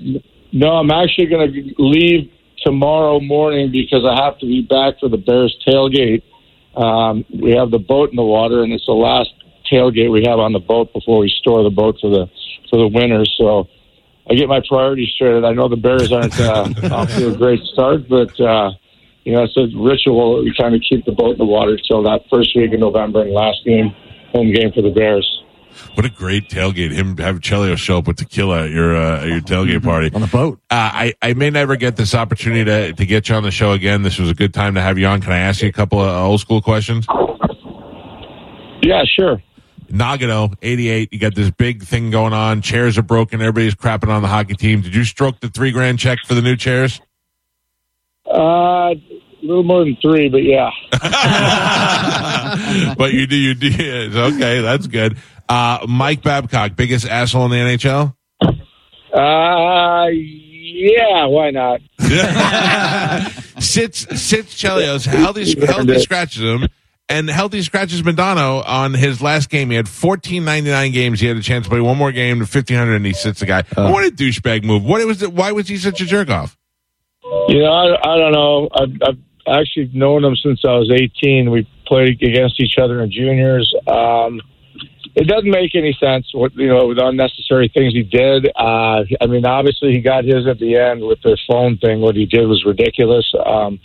no, 0.54 0.70
I'm 0.72 0.92
actually 0.92 1.28
going 1.28 1.52
to 1.52 1.74
leave 1.78 2.32
tomorrow 2.64 3.20
morning 3.20 3.72
because 3.72 4.06
I 4.06 4.24
have 4.24 4.40
to 4.40 4.46
be 4.46 4.62
back 4.62 5.00
for 5.00 5.10
the 5.10 5.18
Bears 5.18 5.58
tailgate. 5.68 6.24
Um, 6.76 7.26
we 7.42 7.52
have 7.52 7.72
the 7.72 7.80
boat 7.80 8.12
in 8.12 8.16
the 8.16 8.24
water, 8.24 8.64
and 8.64 8.72
it's 8.72 8.86
the 8.86 8.94
last 8.94 9.30
tailgate 9.72 10.12
we 10.12 10.24
have 10.26 10.40
on 10.40 10.54
the 10.54 10.60
boat 10.60 10.94
before 10.94 11.20
we 11.20 11.30
store 11.30 11.64
the 11.64 11.70
boat 11.70 11.98
for 12.00 12.10
the 12.10 12.28
for 12.70 12.78
the 12.78 12.88
winter. 12.88 13.24
So 13.38 13.68
I 14.30 14.36
get 14.36 14.50
my 14.50 14.62
priorities 14.68 15.10
straight. 15.16 15.44
I 15.44 15.54
know 15.54 15.70
the 15.70 15.78
Bears 15.78 16.12
aren't 16.12 16.40
uh, 16.40 16.70
off 16.94 17.10
to 17.16 17.30
a 17.34 17.38
great 17.38 17.62
start, 17.74 18.10
but 18.10 18.38
uh, 18.40 18.72
you 19.24 19.34
know 19.34 19.44
it's 19.44 19.56
a 19.58 19.68
ritual. 19.78 20.44
We 20.44 20.54
kind 20.58 20.76
of 20.76 20.82
keep 20.88 21.06
the 21.06 21.14
boat 21.14 21.32
in 21.34 21.38
the 21.38 21.46
water 21.46 21.78
till 21.88 22.04
that 22.04 22.22
first 22.30 22.56
week 22.56 22.74
of 22.74 22.80
November 22.80 23.22
and 23.22 23.32
last 23.32 23.60
game, 23.66 23.96
home 24.34 24.52
game 24.52 24.72
for 24.74 24.82
the 24.82 24.92
Bears. 24.92 25.26
What 25.94 26.06
a 26.06 26.10
great 26.10 26.50
tailgate! 26.50 26.92
Him 26.92 27.18
have 27.18 27.40
Chelio 27.40 27.78
show 27.78 28.00
up 28.00 28.08
with 28.08 28.18
tequila 28.18 28.66
at 28.66 28.72
your 28.72 28.96
uh, 28.96 29.22
at 29.22 29.28
your 29.28 29.42
tailgate 29.42 29.84
party. 29.84 30.12
on 30.14 30.22
the 30.22 30.28
boat. 30.28 30.60
Uh, 30.70 30.90
I 30.94 31.14
I 31.22 31.34
may 31.34 31.50
never 31.50 31.76
get 31.76 31.96
this 31.96 32.14
opportunity 32.14 32.66
to 32.66 32.94
to 32.94 33.06
get 33.06 33.30
you 33.30 33.36
on 33.36 33.44
the 33.44 33.52
show 33.52 33.72
again. 33.72 34.02
This 34.02 34.20
was 34.20 34.30
a 34.30 34.34
good 34.34 34.54
time 34.54 34.76
to 34.76 34.82
have 34.82 34.98
you 34.98 35.06
on. 35.06 35.22
Can 35.22 35.32
I 35.32 35.40
ask 35.40 35.62
you 35.62 35.70
a 35.70 35.74
couple 35.74 36.02
of 36.02 36.10
old 36.10 36.42
school 36.42 36.62
questions? 36.62 37.06
Yeah, 38.82 39.04
sure. 39.16 39.42
Nagano, 39.90 40.56
88, 40.62 41.10
you 41.12 41.20
got 41.20 41.36
this 41.36 41.52
big 41.52 41.84
thing 41.84 42.12
going 42.12 42.34
on. 42.34 42.62
Chairs 42.62 42.98
are 42.98 43.04
broken. 43.04 43.42
Everybody's 43.42 43.76
crapping 43.76 44.10
on 44.10 44.22
the 44.22 44.28
hockey 44.28 44.56
team. 44.56 44.82
Did 44.82 44.96
you 44.96 45.04
stroke 45.04 45.40
the 45.40 45.50
three 45.50 45.72
grand 45.72 46.00
check 46.00 46.20
for 46.26 46.36
the 46.36 46.42
new 46.42 46.56
chairs? 46.56 47.02
Uh, 48.26 48.92
a 48.92 48.96
little 49.42 49.64
more 49.64 49.84
than 49.86 49.98
three, 50.02 50.30
but 50.30 50.44
yeah. 50.44 50.70
but 52.98 53.14
you 53.14 53.28
do, 53.28 53.36
you 53.36 53.54
do. 53.54 53.70
yes, 53.70 54.16
Okay, 54.16 54.62
that's 54.62 54.88
good. 54.88 55.18
Uh, 55.48 55.86
Mike 55.88 56.22
Babcock, 56.22 56.76
biggest 56.76 57.08
asshole 57.08 57.46
in 57.46 57.52
the 57.52 57.58
NHL? 57.58 58.14
Uh, 59.14 60.08
yeah, 60.12 61.26
why 61.26 61.52
not? 61.52 61.80
sits 63.60 64.00
sits 64.22 64.62
Chelios 64.62 65.06
healthy 65.06 65.60
healthy 65.66 66.00
scratches 66.00 66.44
him 66.44 66.68
and 67.10 67.30
healthy 67.30 67.62
scratches 67.62 68.02
Modano 68.02 68.64
on 68.68 68.94
his 68.94 69.22
last 69.22 69.50
game. 69.50 69.70
He 69.70 69.76
had 69.76 69.88
fourteen 69.88 70.46
ninety 70.46 70.70
nine 70.70 70.92
games. 70.92 71.20
He 71.20 71.28
had 71.28 71.38
a 71.38 71.42
chance 71.42 71.66
to 71.66 71.70
play 71.70 71.82
one 71.82 71.98
more 71.98 72.12
game 72.12 72.40
to 72.40 72.46
fifteen 72.46 72.78
hundred, 72.78 72.96
and 72.96 73.06
he 73.06 73.14
sits 73.14 73.40
the 73.40 73.46
guy. 73.46 73.64
what 73.76 74.06
a 74.06 74.12
douchebag 74.12 74.64
move! 74.64 74.84
What 74.84 75.06
was 75.06 75.22
it? 75.22 75.34
Why 75.34 75.52
was 75.52 75.68
he 75.68 75.78
such 75.78 76.02
a 76.02 76.06
jerk 76.06 76.30
off? 76.30 76.58
You 77.50 77.60
know, 77.60 77.72
I, 77.72 78.14
I 78.14 78.18
don't 78.18 78.32
know. 78.32 78.70
I've, 78.74 78.90
I've 79.48 79.60
actually 79.60 79.90
known 79.94 80.24
him 80.24 80.36
since 80.36 80.62
I 80.66 80.74
was 80.74 80.92
18. 80.92 81.50
We 81.50 81.68
played 81.86 82.22
against 82.22 82.60
each 82.60 82.78
other 82.78 83.02
in 83.02 83.12
juniors. 83.12 83.74
Um, 83.88 84.42
it 85.16 85.28
doesn't 85.28 85.50
make 85.50 85.76
any 85.76 85.96
sense 86.00 86.28
what 86.34 86.54
you 86.56 86.68
know 86.68 86.94
the 86.94 87.06
unnecessary 87.06 87.72
things 87.74 87.94
he 87.94 88.04
did. 88.04 88.48
Uh, 88.56 89.04
I 89.22 89.28
mean, 89.28 89.46
obviously 89.46 89.92
he 89.94 90.02
got 90.02 90.24
his 90.24 90.48
at 90.48 90.60
the 90.60 90.78
end 90.78 91.02
with 91.02 91.22
the 91.22 91.38
phone 91.48 91.78
thing. 91.78 92.02
What 92.02 92.16
he 92.16 92.26
did 92.26 92.48
was 92.48 92.64
ridiculous. 92.66 93.32
Um, 93.46 93.80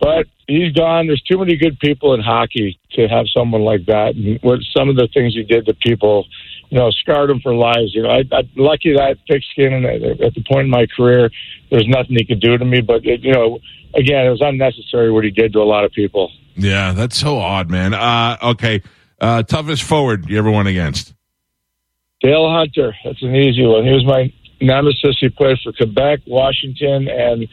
but 0.00 0.26
he's 0.46 0.72
gone. 0.72 1.06
There's 1.06 1.22
too 1.22 1.38
many 1.38 1.56
good 1.56 1.78
people 1.78 2.14
in 2.14 2.20
hockey 2.20 2.78
to 2.92 3.08
have 3.08 3.26
someone 3.34 3.62
like 3.62 3.86
that. 3.86 4.14
And 4.14 4.38
what 4.42 4.60
some 4.76 4.88
of 4.88 4.96
the 4.96 5.08
things 5.12 5.34
he 5.34 5.42
did 5.42 5.66
to 5.66 5.74
people, 5.74 6.26
you 6.68 6.78
know, 6.78 6.90
scarred 6.90 7.30
them 7.30 7.40
for 7.40 7.54
lives. 7.54 7.94
You 7.94 8.02
know, 8.02 8.10
I, 8.10 8.22
I'm 8.32 8.48
lucky 8.56 8.92
that 8.92 9.02
I 9.02 9.08
had 9.08 9.18
thick 9.28 9.42
skin, 9.52 9.72
and 9.72 9.86
at, 9.86 10.20
at 10.20 10.34
the 10.34 10.44
point 10.50 10.66
in 10.66 10.70
my 10.70 10.86
career, 10.96 11.30
there's 11.70 11.88
nothing 11.88 12.16
he 12.16 12.24
could 12.24 12.40
do 12.40 12.56
to 12.56 12.64
me. 12.64 12.80
But 12.80 13.04
it, 13.04 13.22
you 13.22 13.32
know, 13.32 13.58
again, 13.94 14.26
it 14.26 14.30
was 14.30 14.42
unnecessary 14.42 15.10
what 15.10 15.24
he 15.24 15.30
did 15.30 15.52
to 15.54 15.60
a 15.60 15.64
lot 15.64 15.84
of 15.84 15.92
people. 15.92 16.30
Yeah, 16.56 16.92
that's 16.92 17.18
so 17.18 17.38
odd, 17.38 17.70
man. 17.70 17.92
Uh, 17.92 18.38
okay, 18.42 18.82
uh, 19.20 19.42
toughest 19.42 19.82
forward 19.82 20.28
you 20.28 20.38
ever 20.38 20.50
went 20.50 20.68
against? 20.68 21.14
Dale 22.20 22.50
Hunter, 22.50 22.94
that's 23.04 23.22
an 23.22 23.34
easy 23.34 23.64
one. 23.66 23.84
He 23.84 23.92
was 23.92 24.04
my 24.06 24.32
nemesis. 24.60 25.16
He 25.20 25.28
played 25.28 25.58
for 25.62 25.72
Quebec, 25.72 26.20
Washington, 26.26 27.08
and 27.08 27.46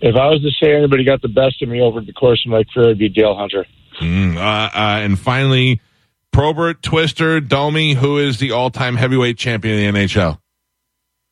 if 0.00 0.14
I 0.16 0.28
was 0.28 0.42
to 0.42 0.50
say 0.62 0.74
anybody 0.74 1.04
got 1.04 1.22
the 1.22 1.28
best 1.28 1.62
of 1.62 1.68
me 1.68 1.80
over 1.80 2.00
the 2.00 2.12
course 2.12 2.42
of 2.44 2.50
my 2.50 2.64
career, 2.72 2.88
it'd 2.88 2.98
be 2.98 3.08
Dale 3.08 3.36
Hunter. 3.36 3.66
Mm, 4.00 4.36
uh, 4.36 4.40
uh, 4.40 4.70
and 4.74 5.18
finally, 5.18 5.80
Probert, 6.32 6.82
Twister, 6.82 7.40
Domi, 7.40 7.94
who 7.94 8.18
is 8.18 8.38
the 8.38 8.52
all 8.52 8.70
time 8.70 8.96
heavyweight 8.96 9.38
champion 9.38 9.78
in 9.78 9.94
the 9.94 10.00
NHL? 10.00 10.38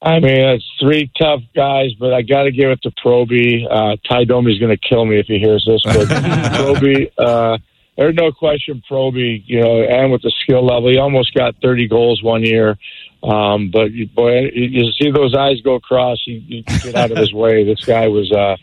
I 0.01 0.21
mean, 0.21 0.39
it's 0.39 0.65
three 0.81 1.11
tough 1.19 1.41
guys, 1.55 1.93
but 1.99 2.13
I 2.13 2.21
got 2.23 2.43
to 2.43 2.53
give 2.53 2.71
it 2.71 2.83
to 2.83 2.91
Proby. 2.91 3.65
Uh, 3.71 3.97
Ty 4.07 4.25
Domi's 4.25 4.59
going 4.59 4.77
to 4.77 4.89
kill 4.89 5.07
me 5.07 5.19
if 5.19 5.27
he 5.27 5.39
hears 5.39 5.65
this, 5.67 5.81
but 5.83 6.09
Proby, 6.09 7.11
uh, 7.17 7.57
there's 7.97 8.15
no 8.15 8.33
question 8.33 8.83
Proby, 8.91 9.43
you 9.47 9.61
know, 9.61 9.83
and 9.83 10.11
with 10.11 10.23
the 10.23 10.33
skill 10.43 10.65
level, 10.65 10.91
he 10.91 10.99
almost 10.99 11.35
got 11.35 11.55
30 11.63 11.89
goals 11.89 12.23
one 12.23 12.43
year. 12.43 12.77
Um, 13.23 13.71
but 13.71 13.93
you, 13.93 14.07
boy, 14.07 14.51
you 14.53 14.91
see 15.01 15.11
those 15.11 15.35
eyes 15.35 15.61
go 15.63 15.75
across, 15.75 16.19
you, 16.27 16.43
you 16.47 16.63
get 16.63 16.95
out 16.95 17.11
of 17.11 17.17
his 17.17 17.33
way. 17.33 17.65
This 17.65 17.85
guy 17.85 18.09
was, 18.09 18.31
uh, 18.33 18.57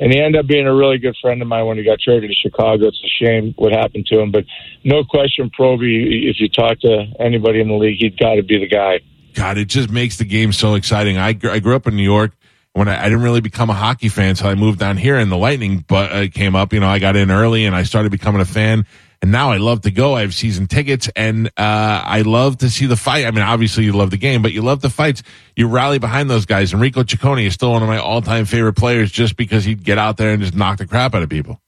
and 0.00 0.12
he 0.12 0.20
ended 0.20 0.40
up 0.40 0.46
being 0.46 0.66
a 0.66 0.74
really 0.74 0.98
good 0.98 1.16
friend 1.20 1.40
of 1.42 1.48
mine 1.48 1.66
when 1.66 1.76
he 1.76 1.84
got 1.84 2.00
traded 2.00 2.30
to 2.30 2.36
Chicago. 2.36 2.88
It's 2.88 3.00
a 3.04 3.24
shame 3.24 3.54
what 3.56 3.72
happened 3.72 4.06
to 4.06 4.18
him, 4.18 4.32
but 4.32 4.44
no 4.84 5.04
question, 5.04 5.50
Proby. 5.50 6.28
If 6.28 6.40
you 6.40 6.48
talk 6.48 6.80
to 6.80 7.06
anybody 7.20 7.60
in 7.60 7.68
the 7.68 7.74
league, 7.74 7.98
he'd 7.98 8.18
got 8.18 8.34
to 8.34 8.42
be 8.42 8.58
the 8.58 8.68
guy. 8.68 9.00
God, 9.34 9.58
it 9.58 9.66
just 9.66 9.90
makes 9.90 10.16
the 10.16 10.24
game 10.24 10.52
so 10.52 10.74
exciting. 10.74 11.16
I, 11.16 11.28
I 11.28 11.60
grew 11.60 11.76
up 11.76 11.86
in 11.86 11.94
New 11.94 12.02
York 12.02 12.32
when 12.78 12.88
I, 12.88 13.00
I 13.00 13.04
didn't 13.04 13.22
really 13.22 13.40
become 13.40 13.70
a 13.70 13.74
hockey 13.74 14.08
fan 14.08 14.30
until 14.30 14.46
I 14.46 14.54
moved 14.54 14.78
down 14.78 14.96
here 14.96 15.16
and 15.16 15.32
the 15.32 15.36
Lightning 15.36 15.84
but, 15.88 16.12
uh, 16.12 16.28
came 16.28 16.54
up. 16.54 16.72
You 16.72 16.78
know, 16.78 16.88
I 16.88 17.00
got 17.00 17.16
in 17.16 17.30
early 17.30 17.64
and 17.64 17.74
I 17.74 17.82
started 17.82 18.12
becoming 18.12 18.40
a 18.40 18.44
fan. 18.44 18.86
And 19.20 19.32
now 19.32 19.50
I 19.50 19.56
love 19.56 19.80
to 19.80 19.90
go. 19.90 20.14
I 20.14 20.20
have 20.20 20.32
season 20.32 20.68
tickets 20.68 21.10
and, 21.16 21.48
uh, 21.48 21.50
I 21.56 22.22
love 22.22 22.58
to 22.58 22.70
see 22.70 22.86
the 22.86 22.96
fight. 22.96 23.26
I 23.26 23.32
mean, 23.32 23.42
obviously 23.42 23.82
you 23.84 23.92
love 23.94 24.12
the 24.12 24.16
game, 24.16 24.42
but 24.42 24.52
you 24.52 24.62
love 24.62 24.80
the 24.80 24.90
fights. 24.90 25.24
You 25.56 25.66
rally 25.66 25.98
behind 25.98 26.30
those 26.30 26.46
guys. 26.46 26.72
Enrico 26.72 27.02
Ciccone 27.02 27.44
is 27.44 27.54
still 27.54 27.72
one 27.72 27.82
of 27.82 27.88
my 27.88 27.98
all 27.98 28.22
time 28.22 28.44
favorite 28.44 28.74
players 28.74 29.10
just 29.10 29.36
because 29.36 29.64
he'd 29.64 29.82
get 29.82 29.98
out 29.98 30.16
there 30.16 30.30
and 30.30 30.40
just 30.40 30.54
knock 30.54 30.78
the 30.78 30.86
crap 30.86 31.16
out 31.16 31.22
of 31.24 31.28
people. 31.28 31.60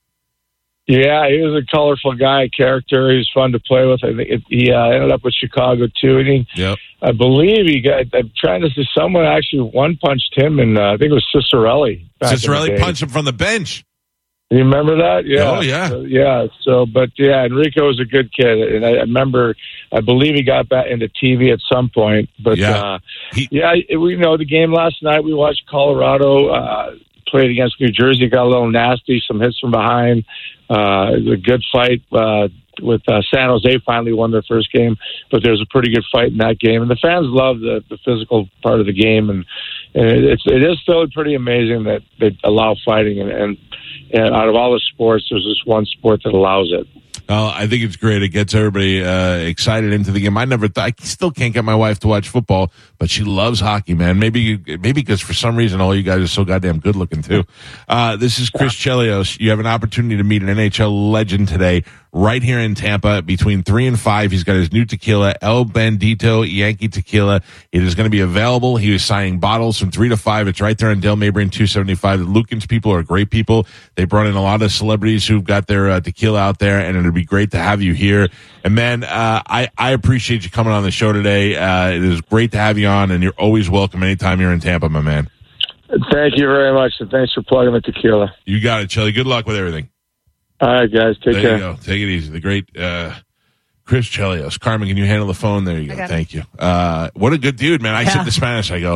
Yeah, 0.90 1.28
he 1.30 1.40
was 1.40 1.54
a 1.62 1.66
colorful 1.70 2.14
guy, 2.14 2.48
character. 2.48 3.10
He 3.10 3.18
was 3.18 3.30
fun 3.32 3.52
to 3.52 3.60
play 3.60 3.86
with. 3.86 4.02
I 4.02 4.08
think 4.16 4.28
it, 4.28 4.42
he 4.48 4.72
uh, 4.72 4.88
ended 4.90 5.12
up 5.12 5.22
with 5.22 5.34
Chicago 5.34 5.86
too, 6.00 6.18
and 6.18 6.26
he, 6.26 6.46
Yep. 6.56 6.78
I 7.02 7.12
believe 7.12 7.66
he 7.66 7.80
got. 7.80 8.06
I'm 8.12 8.30
trying 8.36 8.62
to 8.62 8.70
see 8.70 8.84
someone 8.96 9.24
actually 9.24 9.70
one 9.70 9.96
punched 9.96 10.32
him, 10.36 10.58
and 10.58 10.76
uh, 10.76 10.92
I 10.92 10.96
think 10.96 11.12
it 11.12 11.14
was 11.14 11.26
Ciccarelli. 11.34 12.06
Ciccarelli 12.22 12.78
punched 12.80 13.02
him 13.02 13.08
from 13.08 13.24
the 13.24 13.32
bench. 13.32 13.84
You 14.52 14.58
remember 14.58 14.96
that? 14.96 15.26
Yeah. 15.26 15.48
Oh, 15.58 15.60
yeah. 15.60 15.88
So, 15.90 16.00
yeah. 16.00 16.46
So, 16.62 16.84
but 16.84 17.10
yeah, 17.16 17.44
Enrico 17.44 17.86
was 17.86 18.00
a 18.00 18.04
good 18.04 18.32
kid, 18.34 18.58
and 18.58 18.84
I, 18.84 18.88
I 18.94 19.00
remember. 19.02 19.54
I 19.92 20.00
believe 20.00 20.34
he 20.34 20.42
got 20.42 20.68
back 20.68 20.86
into 20.90 21.08
TV 21.22 21.52
at 21.52 21.60
some 21.72 21.88
point. 21.88 22.28
But 22.42 22.58
Yeah. 22.58 22.72
uh, 22.94 22.98
He- 23.32 23.46
yeah, 23.52 23.74
it- 23.88 23.96
we 23.98 24.16
know 24.16 24.36
the 24.36 24.44
game 24.44 24.72
last 24.72 25.04
night. 25.04 25.22
We 25.22 25.34
watched 25.34 25.62
Colorado 25.70 26.48
uh, 26.48 26.94
played 27.30 27.50
against 27.50 27.80
New 27.80 27.88
Jersey. 27.88 28.28
Got 28.28 28.44
a 28.44 28.48
little 28.48 28.70
nasty. 28.70 29.22
Some 29.26 29.40
hits 29.40 29.58
from 29.58 29.70
behind. 29.70 30.24
Uh, 30.68 31.12
a 31.14 31.36
good 31.36 31.64
fight. 31.72 32.02
Uh, 32.12 32.48
with 32.82 33.02
uh, 33.08 33.20
San 33.32 33.48
Jose 33.48 33.78
finally 33.84 34.12
won 34.12 34.30
their 34.30 34.42
first 34.42 34.72
game, 34.72 34.96
but 35.30 35.42
there's 35.42 35.60
a 35.60 35.66
pretty 35.70 35.92
good 35.92 36.04
fight 36.10 36.28
in 36.28 36.38
that 36.38 36.58
game, 36.58 36.82
and 36.82 36.90
the 36.90 36.96
fans 36.96 37.26
love 37.28 37.60
the, 37.60 37.84
the 37.90 37.98
physical 38.04 38.48
part 38.62 38.80
of 38.80 38.86
the 38.86 38.92
game, 38.92 39.30
and, 39.30 39.44
and 39.94 40.24
it's 40.24 40.42
it 40.46 40.62
is 40.62 40.78
still 40.82 41.06
pretty 41.08 41.34
amazing 41.34 41.84
that 41.84 42.02
they 42.18 42.36
allow 42.44 42.76
fighting, 42.84 43.20
and, 43.20 43.30
and, 43.30 43.58
and 44.12 44.34
out 44.34 44.48
of 44.48 44.54
all 44.54 44.72
the 44.72 44.80
sports, 44.92 45.26
there's 45.30 45.44
this 45.44 45.62
one 45.64 45.84
sport 45.86 46.22
that 46.24 46.32
allows 46.32 46.70
it. 46.72 46.86
Oh, 47.28 47.52
I 47.54 47.68
think 47.68 47.84
it's 47.84 47.94
great. 47.94 48.22
It 48.24 48.30
gets 48.30 48.54
everybody 48.54 49.04
uh, 49.04 49.34
excited 49.36 49.92
into 49.92 50.10
the 50.10 50.18
game. 50.20 50.36
I 50.36 50.44
never, 50.46 50.68
th- 50.68 50.84
I 50.84 51.04
still 51.04 51.30
can't 51.30 51.54
get 51.54 51.64
my 51.64 51.76
wife 51.76 52.00
to 52.00 52.08
watch 52.08 52.28
football, 52.28 52.72
but 52.98 53.08
she 53.08 53.22
loves 53.22 53.60
hockey, 53.60 53.94
man. 53.94 54.18
Maybe, 54.18 54.40
you- 54.40 54.58
maybe 54.66 54.92
because 54.94 55.20
for 55.20 55.32
some 55.32 55.54
reason 55.54 55.80
all 55.80 55.94
you 55.94 56.02
guys 56.02 56.20
are 56.22 56.26
so 56.26 56.44
goddamn 56.44 56.80
good 56.80 56.96
looking 56.96 57.22
too. 57.22 57.44
Uh, 57.88 58.16
this 58.16 58.40
is 58.40 58.50
Chris 58.50 58.72
Chelios. 58.74 59.38
You 59.38 59.50
have 59.50 59.60
an 59.60 59.66
opportunity 59.66 60.16
to 60.16 60.24
meet 60.24 60.42
an 60.42 60.48
NHL 60.48 61.12
legend 61.12 61.46
today, 61.46 61.84
right 62.12 62.42
here 62.42 62.58
in 62.58 62.74
Tampa, 62.74 63.22
between 63.22 63.62
three 63.62 63.86
and 63.86 63.98
five. 64.00 64.32
He's 64.32 64.42
got 64.42 64.56
his 64.56 64.72
new 64.72 64.84
tequila, 64.84 65.34
El 65.40 65.66
Bandito 65.66 66.42
Yankee 66.50 66.88
Tequila. 66.88 67.42
It 67.70 67.84
is 67.84 67.94
going 67.94 68.06
to 68.06 68.10
be 68.10 68.20
available. 68.20 68.76
He 68.76 68.90
was 68.90 69.04
signing 69.04 69.38
bottles 69.38 69.78
from 69.78 69.92
three 69.92 70.08
to 70.08 70.16
five. 70.16 70.48
It's 70.48 70.60
right 70.60 70.76
there 70.76 70.90
on 70.90 70.98
Dale 70.98 71.14
Mabry 71.14 71.44
275. 71.48 72.18
The 72.20 72.24
Lukens 72.26 72.68
people 72.68 72.92
are 72.92 73.04
great 73.04 73.30
people. 73.30 73.66
They 73.96 74.04
brought 74.04 74.26
in 74.26 74.34
a 74.34 74.42
lot 74.42 74.62
of 74.62 74.72
celebrities 74.72 75.26
who've 75.26 75.44
got 75.44 75.66
their 75.66 75.90
uh, 75.90 76.00
tequila 76.00 76.40
out 76.40 76.58
there, 76.58 76.78
and 76.78 76.96
it'd 76.96 77.12
be 77.14 77.24
great 77.24 77.50
to 77.52 77.58
have 77.58 77.82
you 77.82 77.92
here. 77.94 78.28
And 78.64 78.74
man, 78.74 79.04
uh, 79.04 79.42
I 79.46 79.68
I 79.76 79.90
appreciate 79.90 80.44
you 80.44 80.50
coming 80.50 80.72
on 80.72 80.82
the 80.82 80.90
show 80.90 81.12
today. 81.12 81.56
Uh, 81.56 81.90
it 81.90 82.02
is 82.04 82.20
great 82.20 82.52
to 82.52 82.58
have 82.58 82.78
you 82.78 82.86
on, 82.88 83.10
and 83.10 83.22
you're 83.22 83.32
always 83.38 83.68
welcome 83.70 84.02
anytime 84.02 84.40
you're 84.40 84.52
in 84.52 84.60
Tampa, 84.60 84.88
my 84.88 85.00
man. 85.00 85.28
Thank 86.12 86.36
you 86.38 86.46
very 86.46 86.72
much, 86.72 86.92
and 87.00 87.10
thanks 87.10 87.32
for 87.32 87.42
plugging 87.42 87.72
the 87.72 87.80
tequila. 87.80 88.32
You 88.44 88.60
got 88.60 88.82
it, 88.82 88.90
Chelly. 88.90 89.10
Good 89.12 89.26
luck 89.26 89.46
with 89.46 89.56
everything. 89.56 89.88
All 90.60 90.68
right, 90.72 90.92
guys, 90.92 91.16
take 91.16 91.34
there 91.34 91.42
care. 91.42 91.52
you 91.54 91.58
go. 91.58 91.74
Take 91.76 92.00
it 92.00 92.08
easy. 92.08 92.30
The 92.30 92.38
great 92.40 92.76
uh, 92.78 93.14
Chris 93.84 94.06
Chelios. 94.06 94.60
Carmen, 94.60 94.86
can 94.88 94.96
you 94.96 95.06
handle 95.06 95.26
the 95.26 95.34
phone? 95.34 95.64
There 95.64 95.80
you 95.80 95.88
go. 95.88 95.96
got. 95.96 96.08
Thank 96.08 96.32
you. 96.32 96.42
Uh, 96.58 97.10
what 97.14 97.32
a 97.32 97.38
good 97.38 97.56
dude, 97.56 97.82
man. 97.82 97.94
I 97.94 98.02
Yeah. 98.02 98.10
said 98.10 98.24
the 98.24 98.30
Spanish, 98.30 98.70
I 98.70 98.78
go, 98.80 98.94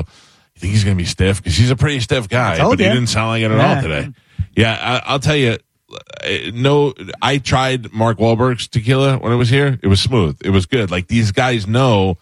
you 0.54 0.60
think 0.60 0.72
he's 0.72 0.84
going 0.84 0.96
to 0.96 1.02
be 1.02 1.06
stiff? 1.06 1.42
Because 1.42 1.56
he's 1.56 1.70
a 1.72 1.76
pretty 1.76 1.98
stiff 2.00 2.28
guy, 2.28 2.58
told 2.58 2.72
but 2.78 2.78
he 2.84 2.84
didn't 2.88 3.08
sound 3.08 3.28
like 3.30 3.42
it 3.42 3.50
at 3.50 3.56
Yeah. 3.56 3.74
all 3.76 3.82
today. 3.82 4.12
Yeah, 4.56 4.78
I, 5.04 5.12
I'll 5.12 5.18
tell 5.20 5.36
you. 5.36 5.56
uh, 5.92 6.28
No, 6.52 6.94
I 7.22 7.38
tried 7.38 7.92
Mark 7.92 8.18
Wahlberg's 8.18 8.68
tequila 8.68 9.18
when 9.18 9.32
it 9.32 9.36
was 9.36 9.48
here. 9.50 9.78
It 9.82 9.88
was 9.88 10.00
smooth. 10.00 10.38
It 10.44 10.50
was 10.50 10.66
good. 10.66 10.90
Like 10.90 11.08
these 11.08 11.32
guys 11.32 11.66
know 11.66 12.18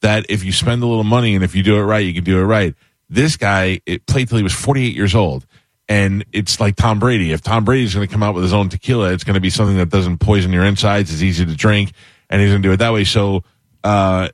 that 0.00 0.26
if 0.28 0.44
you 0.44 0.52
spend 0.52 0.82
a 0.82 0.86
little 0.86 1.04
money 1.04 1.34
and 1.34 1.44
if 1.44 1.54
you 1.54 1.62
do 1.62 1.76
it 1.76 1.82
right, 1.82 2.04
you 2.04 2.14
can 2.14 2.24
do 2.24 2.38
it 2.38 2.44
right. 2.44 2.74
This 3.08 3.36
guy 3.36 3.80
it 3.86 4.06
played 4.06 4.28
till 4.28 4.38
he 4.38 4.42
was 4.42 4.52
48 4.54 4.94
years 4.96 5.14
old. 5.14 5.46
And 5.88 6.24
it's 6.32 6.58
like 6.60 6.76
Tom 6.76 6.98
Brady. 6.98 7.32
If 7.32 7.42
Tom 7.42 7.64
Brady's 7.64 7.94
going 7.94 8.06
to 8.06 8.10
come 8.12 8.22
out 8.22 8.34
with 8.34 8.44
his 8.44 8.52
own 8.54 8.68
tequila, 8.68 9.12
it's 9.12 9.24
going 9.24 9.34
to 9.34 9.40
be 9.40 9.50
something 9.50 9.76
that 9.76 9.90
doesn't 9.90 10.18
poison 10.18 10.52
your 10.52 10.64
insides. 10.64 11.12
It's 11.12 11.22
easy 11.22 11.44
to 11.44 11.54
drink, 11.54 11.92
and 12.30 12.40
he's 12.40 12.50
going 12.50 12.62
to 12.62 12.68
do 12.68 12.72
it 12.72 12.78
that 12.78 12.92
way. 12.92 13.04
So 13.04 13.42
uh, 13.84 14.28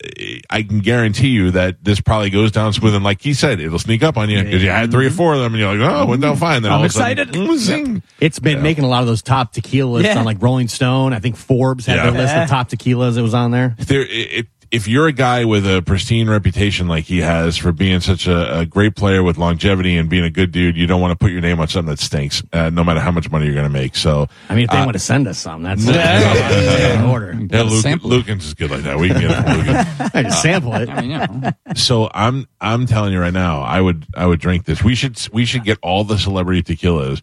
I 0.51 0.63
can 0.63 0.81
guarantee 0.81 1.29
you 1.29 1.51
that 1.53 1.83
this 1.83 2.01
probably 2.01 2.31
goes 2.31 2.53
down 2.53 2.73
smooth. 2.73 2.95
And 2.95 3.03
like 3.05 3.23
he 3.23 3.33
said, 3.35 3.61
it'll 3.61 3.79
sneak 3.79 4.03
up 4.03 4.17
on 4.17 4.29
you 4.29 4.43
because 4.43 4.63
you 4.63 4.71
had 4.71 4.91
three 4.91 5.07
or 5.07 5.11
four 5.11 5.35
of 5.35 5.41
them, 5.41 5.55
and 5.55 5.61
you're 5.61 5.75
like, 5.75 5.91
oh, 5.91 6.03
it 6.03 6.09
went 6.09 6.23
down 6.23 6.37
fine. 6.37 6.63
Then 6.63 6.73
I'm 6.73 6.79
all 6.79 6.85
of 6.85 6.91
a 6.91 6.93
sudden, 6.93 7.29
excited. 7.29 7.35
mm. 7.35 8.03
It's 8.21 8.39
been 8.39 8.63
making 8.63 8.85
a 8.85 8.89
lot 8.89 9.01
of 9.03 9.07
those 9.07 9.23
top 9.23 9.55
tequilas 9.55 10.05
Yeah. 10.05 10.19
on 10.19 10.25
like 10.25 10.43
Rolling 10.43 10.69
Stone. 10.69 11.13
I 11.13 11.19
think 11.21 11.37
Forbes 11.37 11.87
had 11.87 11.97
Yeah. 11.97 12.11
their 12.11 12.21
list 12.21 12.35
Yeah. 12.35 12.43
of 12.45 12.51
top 12.51 12.69
tequilas. 12.69 13.17
It 13.17 13.23
was 13.23 13.35
on 13.35 13.51
there. 13.51 13.75
there 13.79 14.03
it, 14.03 14.09
it, 14.11 14.47
if 14.71 14.87
you're 14.87 15.07
a 15.07 15.13
guy 15.13 15.45
with 15.45 15.67
a 15.67 15.83
pristine 15.83 16.29
reputation 16.29 16.89
like 16.89 17.05
he 17.05 17.19
has 17.21 17.57
for 17.57 17.73
being 17.73 18.01
such 18.01 18.27
a, 18.27 18.61
a 18.61 18.67
great 18.67 18.95
player 18.97 19.23
with 19.23 19.39
longevity 19.39 19.97
and 19.97 20.09
being 20.11 20.25
a 20.25 20.31
good 20.31 20.53
dude, 20.53 20.77
you 20.77 20.87
don't 20.87 21.01
want 21.01 21.13
to 21.13 21.17
put 21.17 21.31
your 21.33 21.41
name 21.41 21.59
on 21.61 21.69
something 21.69 21.91
that 21.91 21.99
stinks, 22.01 22.43
uh, 22.53 22.69
no 22.71 22.85
matter 22.85 23.01
how 23.01 23.11
much 23.11 23.31
money 23.31 23.47
you're 23.47 23.55
going 23.55 23.65
to 23.67 23.71
make. 23.71 23.97
So, 23.97 24.29
I 24.49 24.55
mean, 24.55 24.65
if 24.65 24.71
they 24.71 24.77
Uh, 24.79 24.85
want 24.85 24.93
to 24.95 24.99
send 24.99 25.27
us 25.27 25.39
some, 25.39 25.63
that's 25.63 25.85
Yeah. 25.87 25.93
that's 25.95 26.95
in 26.97 27.05
order. 27.07 27.33
yeah, 27.33 27.47
Gotta 27.47 27.69
Luke, 27.71 27.83
sample 27.83 28.13
it. 28.13 28.25
Lukens 28.27 28.43
is 28.43 28.55
good 28.55 28.71
like 28.71 28.83
that. 28.83 28.99
We 28.99 29.09
can 29.09 29.21
get 29.21 29.31
it 29.31 29.35
from 29.35 29.45
Lukens. 29.45 30.11
I 30.15 30.23
just 30.25 30.43
sample 30.43 30.75
it. 30.75 30.89
I 30.91 31.01
mean, 31.01 31.11
you 31.13 31.19
know. 31.19 31.51
So 31.75 32.11
I'm 32.13 32.47
I'm 32.61 32.87
telling 32.87 33.13
you 33.13 33.21
right 33.21 33.33
now, 33.33 33.63
I 33.63 33.81
would 33.81 34.07
I 34.17 34.27
would 34.27 34.41
drink 34.41 34.65
this. 34.67 34.83
We 34.85 34.95
should 34.95 35.19
we 35.33 35.45
should 35.45 35.65
get 35.65 35.79
all 35.83 36.05
the 36.05 36.19
celebrity 36.19 36.63
tequilas. 36.63 37.23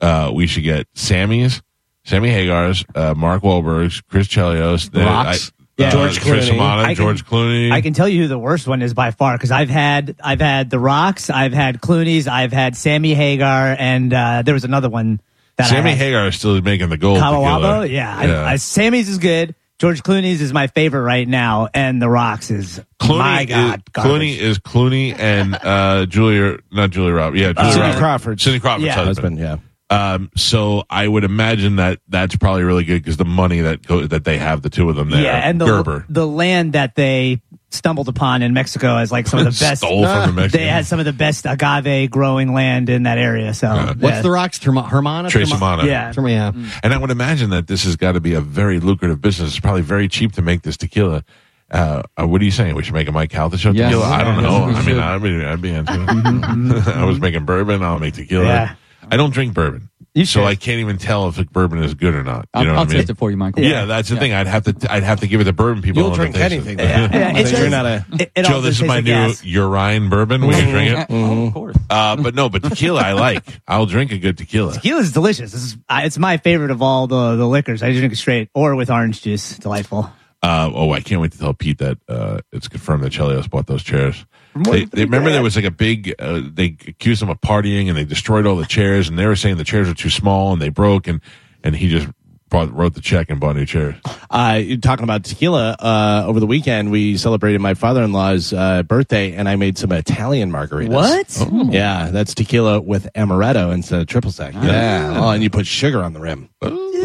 Uh, 0.00 0.30
we 0.34 0.46
should 0.46 0.62
get 0.62 0.86
Sammy's, 0.94 1.60
Sammy 2.04 2.30
Hagar's, 2.30 2.84
uh, 2.94 3.14
Mark 3.16 3.42
Wahlberg's, 3.42 4.00
Chris 4.02 4.28
Chelios, 4.28 4.90
the- 4.90 5.00
Rocks. 5.00 5.52
I- 5.78 5.82
Yeah. 5.82 5.88
uh, 5.88 5.90
George 5.92 6.18
Trish 6.20 6.40
Clooney. 6.48 6.54
Amana, 6.54 6.82
I 6.82 6.86
can- 6.86 6.94
George 6.96 7.24
Clooney. 7.24 7.70
I 7.72 7.80
can 7.80 7.92
tell 7.94 8.08
you 8.08 8.22
who 8.22 8.28
the 8.28 8.38
worst 8.38 8.66
one 8.66 8.82
is 8.82 8.94
by 8.94 9.10
far 9.12 9.34
because 9.36 9.50
I've 9.50 9.70
had 9.70 10.16
I've 10.22 10.40
had 10.40 10.70
the 10.70 10.78
Rocks, 10.78 11.30
I've 11.30 11.52
had 11.52 11.80
Clooney's, 11.80 12.26
I've 12.26 12.52
had 12.52 12.76
Sammy 12.76 13.14
Hagar, 13.14 13.76
and 13.78 14.12
uh, 14.12 14.42
there 14.44 14.54
was 14.54 14.64
another 14.64 14.88
one 14.88 15.20
that 15.56 15.68
Sammy 15.68 15.90
I 15.90 15.94
had. 15.94 15.98
Hagar 15.98 16.26
is 16.28 16.36
still 16.36 16.60
making 16.62 16.88
the 16.88 16.96
gold. 16.96 17.18
Cabo 17.20 17.42
Wabo. 17.42 17.56
tequila. 17.60 17.86
Yeah, 17.86 18.16
I, 18.16 18.52
I, 18.52 18.56
Sammy's 18.56 19.08
is 19.08 19.18
good. 19.18 19.54
George 19.78 20.02
Clooney's 20.02 20.40
is 20.40 20.52
my 20.52 20.66
favorite 20.66 21.02
right 21.02 21.28
now, 21.28 21.68
and 21.72 22.02
the 22.02 22.08
Rocks 22.08 22.50
is 22.50 22.80
Clooney 22.98 23.18
my 23.18 23.44
God. 23.44 23.76
is, 23.78 23.82
garbage. 23.92 24.10
Clooney 24.12 24.36
is 24.36 24.58
Clooney 24.58 25.16
and 25.16 25.54
uh, 25.54 26.04
Julia, 26.06 26.58
not 26.72 26.90
Julia 26.90 27.12
Roberts. 27.14 27.40
Yeah, 27.40 27.52
Julia 27.52 27.70
Cindy 27.70 27.80
Roberts. 27.82 27.98
Crawford. 28.00 28.40
Cindy 28.40 28.58
Crawford's 28.58 28.86
Yeah. 28.86 28.94
husband. 28.94 29.38
yeah. 29.38 29.58
Um, 29.90 30.30
so 30.36 30.84
I 30.90 31.08
would 31.08 31.24
imagine 31.24 31.76
that 31.76 32.00
that's 32.08 32.36
probably 32.36 32.62
really 32.62 32.84
good 32.84 33.02
because 33.02 33.16
the 33.16 33.24
money 33.24 33.60
that 33.62 33.86
go, 33.86 34.06
that 34.06 34.24
they 34.24 34.36
have, 34.36 34.60
the 34.60 34.68
two 34.68 34.90
of 34.90 34.96
them 34.96 35.08
there. 35.10 35.22
yeah, 35.22 35.36
and 35.48 35.58
the 35.58 35.64
Gerber 35.64 36.04
the 36.10 36.26
land 36.26 36.74
that 36.74 36.94
they 36.94 37.40
stumbled 37.70 38.08
upon 38.08 38.42
in 38.42 38.52
Mexico 38.52 38.98
is 38.98 39.10
like 39.10 39.26
some 39.26 39.38
of 39.40 39.44
the 39.46 39.50
best. 39.64 39.78
stole 39.80 40.04
from 40.04 40.26
the 40.26 40.32
Mexicans. 40.34 40.52
They 40.52 40.66
had 40.66 40.84
some 40.86 40.98
of 40.98 41.04
the 41.06 41.12
best 41.14 41.46
agave 41.46 42.10
growing 42.10 42.52
land 42.52 42.90
in 42.90 43.04
that 43.04 43.16
area. 43.18 43.54
So 43.54 43.68
What's 43.68 44.02
yeah. 44.02 44.20
the 44.22 44.30
rocks? 44.30 44.58
Terma- 44.58 44.86
Hermana? 44.88 45.30
Trace 45.30 45.50
Terma- 45.50 45.56
Amana. 45.56 45.86
Yeah. 45.86 46.12
Terma- 46.12 46.30
yeah. 46.30 46.70
And 46.82 46.92
I 46.92 46.98
would 46.98 47.10
imagine 47.10 47.48
that 47.50 47.66
this 47.66 47.84
has 47.84 47.96
got 47.96 48.12
to 48.12 48.20
be 48.20 48.34
a 48.34 48.40
very 48.42 48.80
lucrative 48.80 49.20
business. 49.22 49.50
It's 49.50 49.60
probably 49.60 49.82
very 49.82 50.08
cheap 50.08 50.32
to 50.34 50.42
make 50.42 50.62
this 50.62 50.76
tequila. 50.76 51.24
Uh, 51.70 52.02
uh, 52.20 52.26
what 52.26 52.40
are 52.40 52.44
you 52.44 52.50
saying? 52.50 52.74
We 52.74 52.82
should 52.82 52.94
make 52.94 53.08
a 53.08 53.12
Mike 53.12 53.30
Calta 53.30 53.56
show 53.58 53.70
Yes. 53.72 53.90
tequila? 53.92 54.06
I 54.06 54.24
don't 54.24 54.34
Yes, 54.36 54.42
know. 54.44 54.66
we 54.66 54.72
I 54.72 54.76
mean, 54.76 54.84
should. 54.84 54.98
I 54.98 55.18
mean, 55.18 55.44
I'd 55.44 55.62
be 55.62 55.70
into 55.70 55.92
it. 55.92 56.88
I 56.96 57.04
was 57.04 57.20
making 57.20 57.44
bourbon. 57.46 57.82
I'll 57.82 57.98
make 57.98 58.14
tequila. 58.14 58.44
Yeah. 58.44 58.74
I 59.10 59.16
don't 59.16 59.32
drink 59.32 59.54
bourbon, 59.54 59.88
You 60.14 60.24
so 60.24 60.40
should. 60.40 60.46
I 60.46 60.54
can't 60.54 60.80
even 60.80 60.98
tell 60.98 61.28
if 61.28 61.38
a 61.38 61.44
bourbon 61.44 61.82
is 61.82 61.94
good 61.94 62.14
or 62.14 62.22
not. 62.24 62.42
You 62.42 62.48
I'll, 62.54 62.64
know 62.64 62.70
I'll 62.72 62.76
what 62.80 62.88
I 62.88 62.90
mean? 62.92 62.98
taste 63.00 63.10
it 63.10 63.16
for 63.18 63.30
you, 63.30 63.36
Michael. 63.36 63.62
Yeah, 63.62 63.84
that's 63.86 64.08
the 64.08 64.16
thing. 64.16 64.32
I'd 64.32 64.46
have 64.46 64.64
to. 64.64 64.92
I'd 64.92 65.02
have 65.02 65.20
to 65.20 65.26
give 65.26 65.40
it 65.40 65.44
to 65.44 65.52
bourbon 65.52 65.82
people. 65.82 66.02
You'll 66.02 66.14
drink 66.14 66.34
them 66.34 66.50
taste 66.50 66.66
it. 66.66 66.70
anything. 66.70 66.78
Yeah, 66.78 67.36
it 67.38 67.46
So 67.46 67.56
you're 67.56 67.70
does- 67.70 67.70
not 67.70 67.86
a. 67.86 68.06
it, 68.18 68.32
it 68.36 68.44
Joe, 68.44 68.54
all 68.56 68.60
this 68.60 68.78
just 68.78 68.82
is 68.82 68.88
my 68.88 69.00
tastes 69.00 69.06
new 69.06 69.12
gas. 69.28 69.44
urine 69.44 70.08
bourbon. 70.10 70.46
We 70.46 70.54
can 70.54 70.70
drink 70.70 70.98
it. 70.98 71.06
Oh, 71.10 71.46
of 71.48 71.52
course. 71.54 71.76
Uh, 71.90 72.16
but 72.16 72.34
no, 72.34 72.48
but 72.48 72.62
tequila 72.62 73.00
I 73.02 73.12
like. 73.12 73.44
I'll 73.66 73.86
drink 73.86 74.12
a 74.12 74.18
good 74.18 74.36
tequila. 74.38 74.74
Tequila 74.74 75.00
is 75.00 75.12
delicious. 75.12 75.52
This 75.52 75.62
is, 75.62 75.76
uh, 75.88 76.00
it's 76.04 76.18
my 76.18 76.36
favorite 76.36 76.70
of 76.70 76.82
all 76.82 77.06
the, 77.06 77.36
the 77.36 77.46
liquors. 77.46 77.82
I 77.82 77.92
drink 77.92 78.12
it 78.12 78.16
straight 78.16 78.48
or 78.54 78.74
with 78.76 78.90
orange 78.90 79.22
juice. 79.22 79.56
Delightful. 79.58 80.10
Uh, 80.42 80.70
oh, 80.72 80.92
I 80.92 81.00
can't 81.00 81.20
wait 81.20 81.32
to 81.32 81.38
tell 81.38 81.52
Pete 81.52 81.78
that 81.78 81.98
uh, 82.08 82.40
it's 82.52 82.68
confirmed 82.68 83.02
that 83.02 83.12
Chelios 83.12 83.50
bought 83.50 83.66
those 83.66 83.82
chairs. 83.82 84.24
They, 84.54 84.84
they 84.84 85.04
remember 85.04 85.30
there 85.30 85.42
was 85.42 85.56
like 85.56 85.64
a 85.64 85.70
big. 85.70 86.14
Uh, 86.18 86.42
they 86.52 86.76
accused 86.86 87.22
him 87.22 87.28
of 87.28 87.40
partying 87.40 87.88
and 87.88 87.96
they 87.96 88.04
destroyed 88.04 88.46
all 88.46 88.56
the 88.56 88.66
chairs, 88.66 89.08
and 89.08 89.18
they 89.18 89.26
were 89.26 89.36
saying 89.36 89.56
the 89.56 89.64
chairs 89.64 89.88
were 89.88 89.94
too 89.94 90.10
small 90.10 90.52
and 90.52 90.62
they 90.62 90.68
broke, 90.68 91.06
and 91.06 91.20
and 91.62 91.76
he 91.76 91.88
just 91.88 92.08
brought, 92.48 92.72
wrote 92.72 92.94
the 92.94 93.00
check 93.00 93.30
and 93.30 93.40
bought 93.40 93.56
new 93.56 93.66
chairs. 93.66 93.94
Uh, 94.30 94.60
you're 94.62 94.78
talking 94.78 95.04
about 95.04 95.24
tequila. 95.24 95.76
Uh, 95.78 96.24
over 96.26 96.40
the 96.40 96.46
weekend, 96.46 96.90
we 96.90 97.16
celebrated 97.16 97.60
my 97.60 97.74
father-in-law's 97.74 98.52
uh, 98.52 98.82
birthday, 98.84 99.32
and 99.34 99.48
I 99.48 99.56
made 99.56 99.78
some 99.78 99.92
Italian 99.92 100.50
margaritas. 100.50 100.88
What? 100.88 101.72
Yeah, 101.72 102.10
that's 102.10 102.34
tequila 102.34 102.80
with 102.80 103.08
amaretto 103.14 103.72
instead 103.72 104.00
of 104.00 104.06
triple 104.06 104.30
sec. 104.30 104.54
Yeah. 104.54 105.14
Oh, 105.16 105.30
and 105.30 105.42
you 105.42 105.50
put 105.50 105.66
sugar 105.66 106.02
on 106.02 106.12
the 106.14 106.20
rim. 106.20 106.48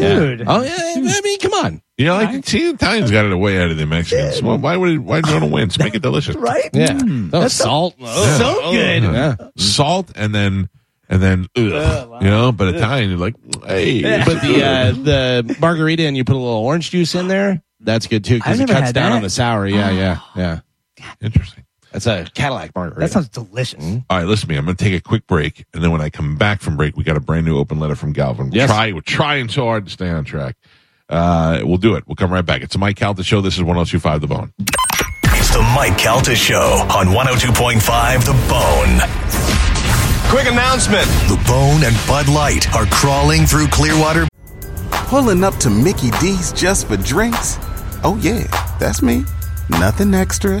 Dude. 0.00 0.40
Yeah. 0.40 0.44
Oh 0.48 0.62
yeah. 0.62 0.76
I 0.96 1.20
mean, 1.22 1.38
come 1.38 1.52
on. 1.54 1.82
You 1.96 2.06
know, 2.06 2.16
like 2.16 2.44
see, 2.46 2.70
Italians 2.70 3.10
got 3.10 3.24
it 3.24 3.34
way 3.36 3.60
out 3.60 3.70
of 3.70 3.76
the 3.76 3.86
Mexicans. 3.86 4.42
Well, 4.42 4.58
why 4.58 4.76
would 4.76 4.90
it, 4.90 4.98
why 4.98 5.20
do 5.20 5.28
you 5.30 5.34
want 5.36 5.44
to 5.46 5.50
win? 5.50 5.68
Just 5.68 5.78
make 5.78 5.94
it 5.94 6.02
delicious, 6.02 6.34
Right? 6.36 6.68
Yeah. 6.72 6.98
Oh, 7.32 7.46
salt. 7.48 7.94
Oh, 8.00 8.38
So 8.38 8.58
oh, 8.62 8.72
good. 8.72 9.02
Yeah. 9.04 9.36
Salt 9.56 10.10
and 10.16 10.34
then 10.34 10.68
and 11.08 11.22
then 11.22 11.46
ugh, 11.56 12.22
you 12.22 12.30
know. 12.30 12.50
But 12.52 12.74
Italian, 12.74 13.10
you're 13.10 13.18
like, 13.18 13.36
hey, 13.66 14.02
But 14.24 14.40
the 14.42 14.64
uh, 14.64 14.92
the 14.92 15.56
margarita 15.60 16.04
and 16.04 16.16
you 16.16 16.24
put 16.24 16.34
a 16.34 16.38
little 16.38 16.64
orange 16.64 16.90
juice 16.90 17.14
in 17.14 17.28
there. 17.28 17.62
That's 17.80 18.06
good 18.06 18.24
too 18.24 18.36
because 18.36 18.58
it 18.60 18.68
cuts 18.68 18.92
down 18.92 19.10
that. 19.10 19.16
on 19.16 19.22
the 19.22 19.30
sour. 19.30 19.66
Yeah, 19.66 19.90
yeah, 19.90 20.18
yeah. 20.36 20.60
interesting. 21.20 21.63
That's 21.94 22.06
a 22.06 22.26
Cadillac 22.34 22.74
margarita. 22.74 23.00
That 23.00 23.10
sounds 23.12 23.28
delicious. 23.28 23.82
All 24.10 24.18
right, 24.18 24.26
listen 24.26 24.48
to 24.48 24.52
me. 24.52 24.58
I'm 24.58 24.64
going 24.64 24.76
to 24.76 24.84
take 24.84 24.94
a 24.94 25.00
quick 25.00 25.26
break, 25.28 25.64
and 25.72 25.82
then 25.82 25.92
when 25.92 26.00
I 26.00 26.10
come 26.10 26.36
back 26.36 26.60
from 26.60 26.76
break, 26.76 26.96
we 26.96 27.04
got 27.04 27.16
a 27.16 27.20
brand 27.20 27.46
new 27.46 27.56
open 27.56 27.78
letter 27.78 27.94
from 27.94 28.12
Galvin. 28.12 28.50
We're 28.50 28.56
Yes. 28.56 28.68
Try, 28.68 28.90
we're 28.92 29.00
trying 29.00 29.48
so 29.48 29.62
hard 29.64 29.86
to 29.86 29.92
stay 29.92 30.10
on 30.10 30.24
track. 30.24 30.56
Uh, 31.08 31.60
we'll 31.62 31.76
do 31.78 31.94
it. 31.94 32.02
We'll 32.08 32.16
come 32.16 32.32
right 32.32 32.44
back. 32.44 32.62
It's 32.62 32.72
the 32.72 32.78
Mike 32.80 32.96
Calta 32.96 33.22
Show. 33.22 33.40
This 33.40 33.54
is 33.54 33.62
1025 33.62 34.20
The 34.22 34.26
Bone. 34.26 34.52
It's 34.58 35.52
the 35.54 35.62
Mike 35.74 35.96
Calta 35.96 36.34
Show 36.34 36.84
on 36.90 37.06
102.5 37.06 38.24
The 38.24 38.32
Bone. 38.48 40.30
Quick 40.30 40.50
announcement. 40.50 41.04
The 41.28 41.40
Bone 41.46 41.84
and 41.84 41.96
Bud 42.08 42.28
Light 42.28 42.74
are 42.74 42.86
crawling 42.86 43.46
through 43.46 43.68
Clearwater, 43.68 44.26
Pulling 44.90 45.44
up 45.44 45.54
to 45.58 45.70
Mickey 45.70 46.10
D's 46.20 46.52
just 46.52 46.88
for 46.88 46.96
drinks? 46.96 47.58
Oh, 48.02 48.18
yeah, 48.20 48.42
that's 48.80 49.00
me. 49.02 49.24
Nothing 49.68 50.12
extra, 50.14 50.60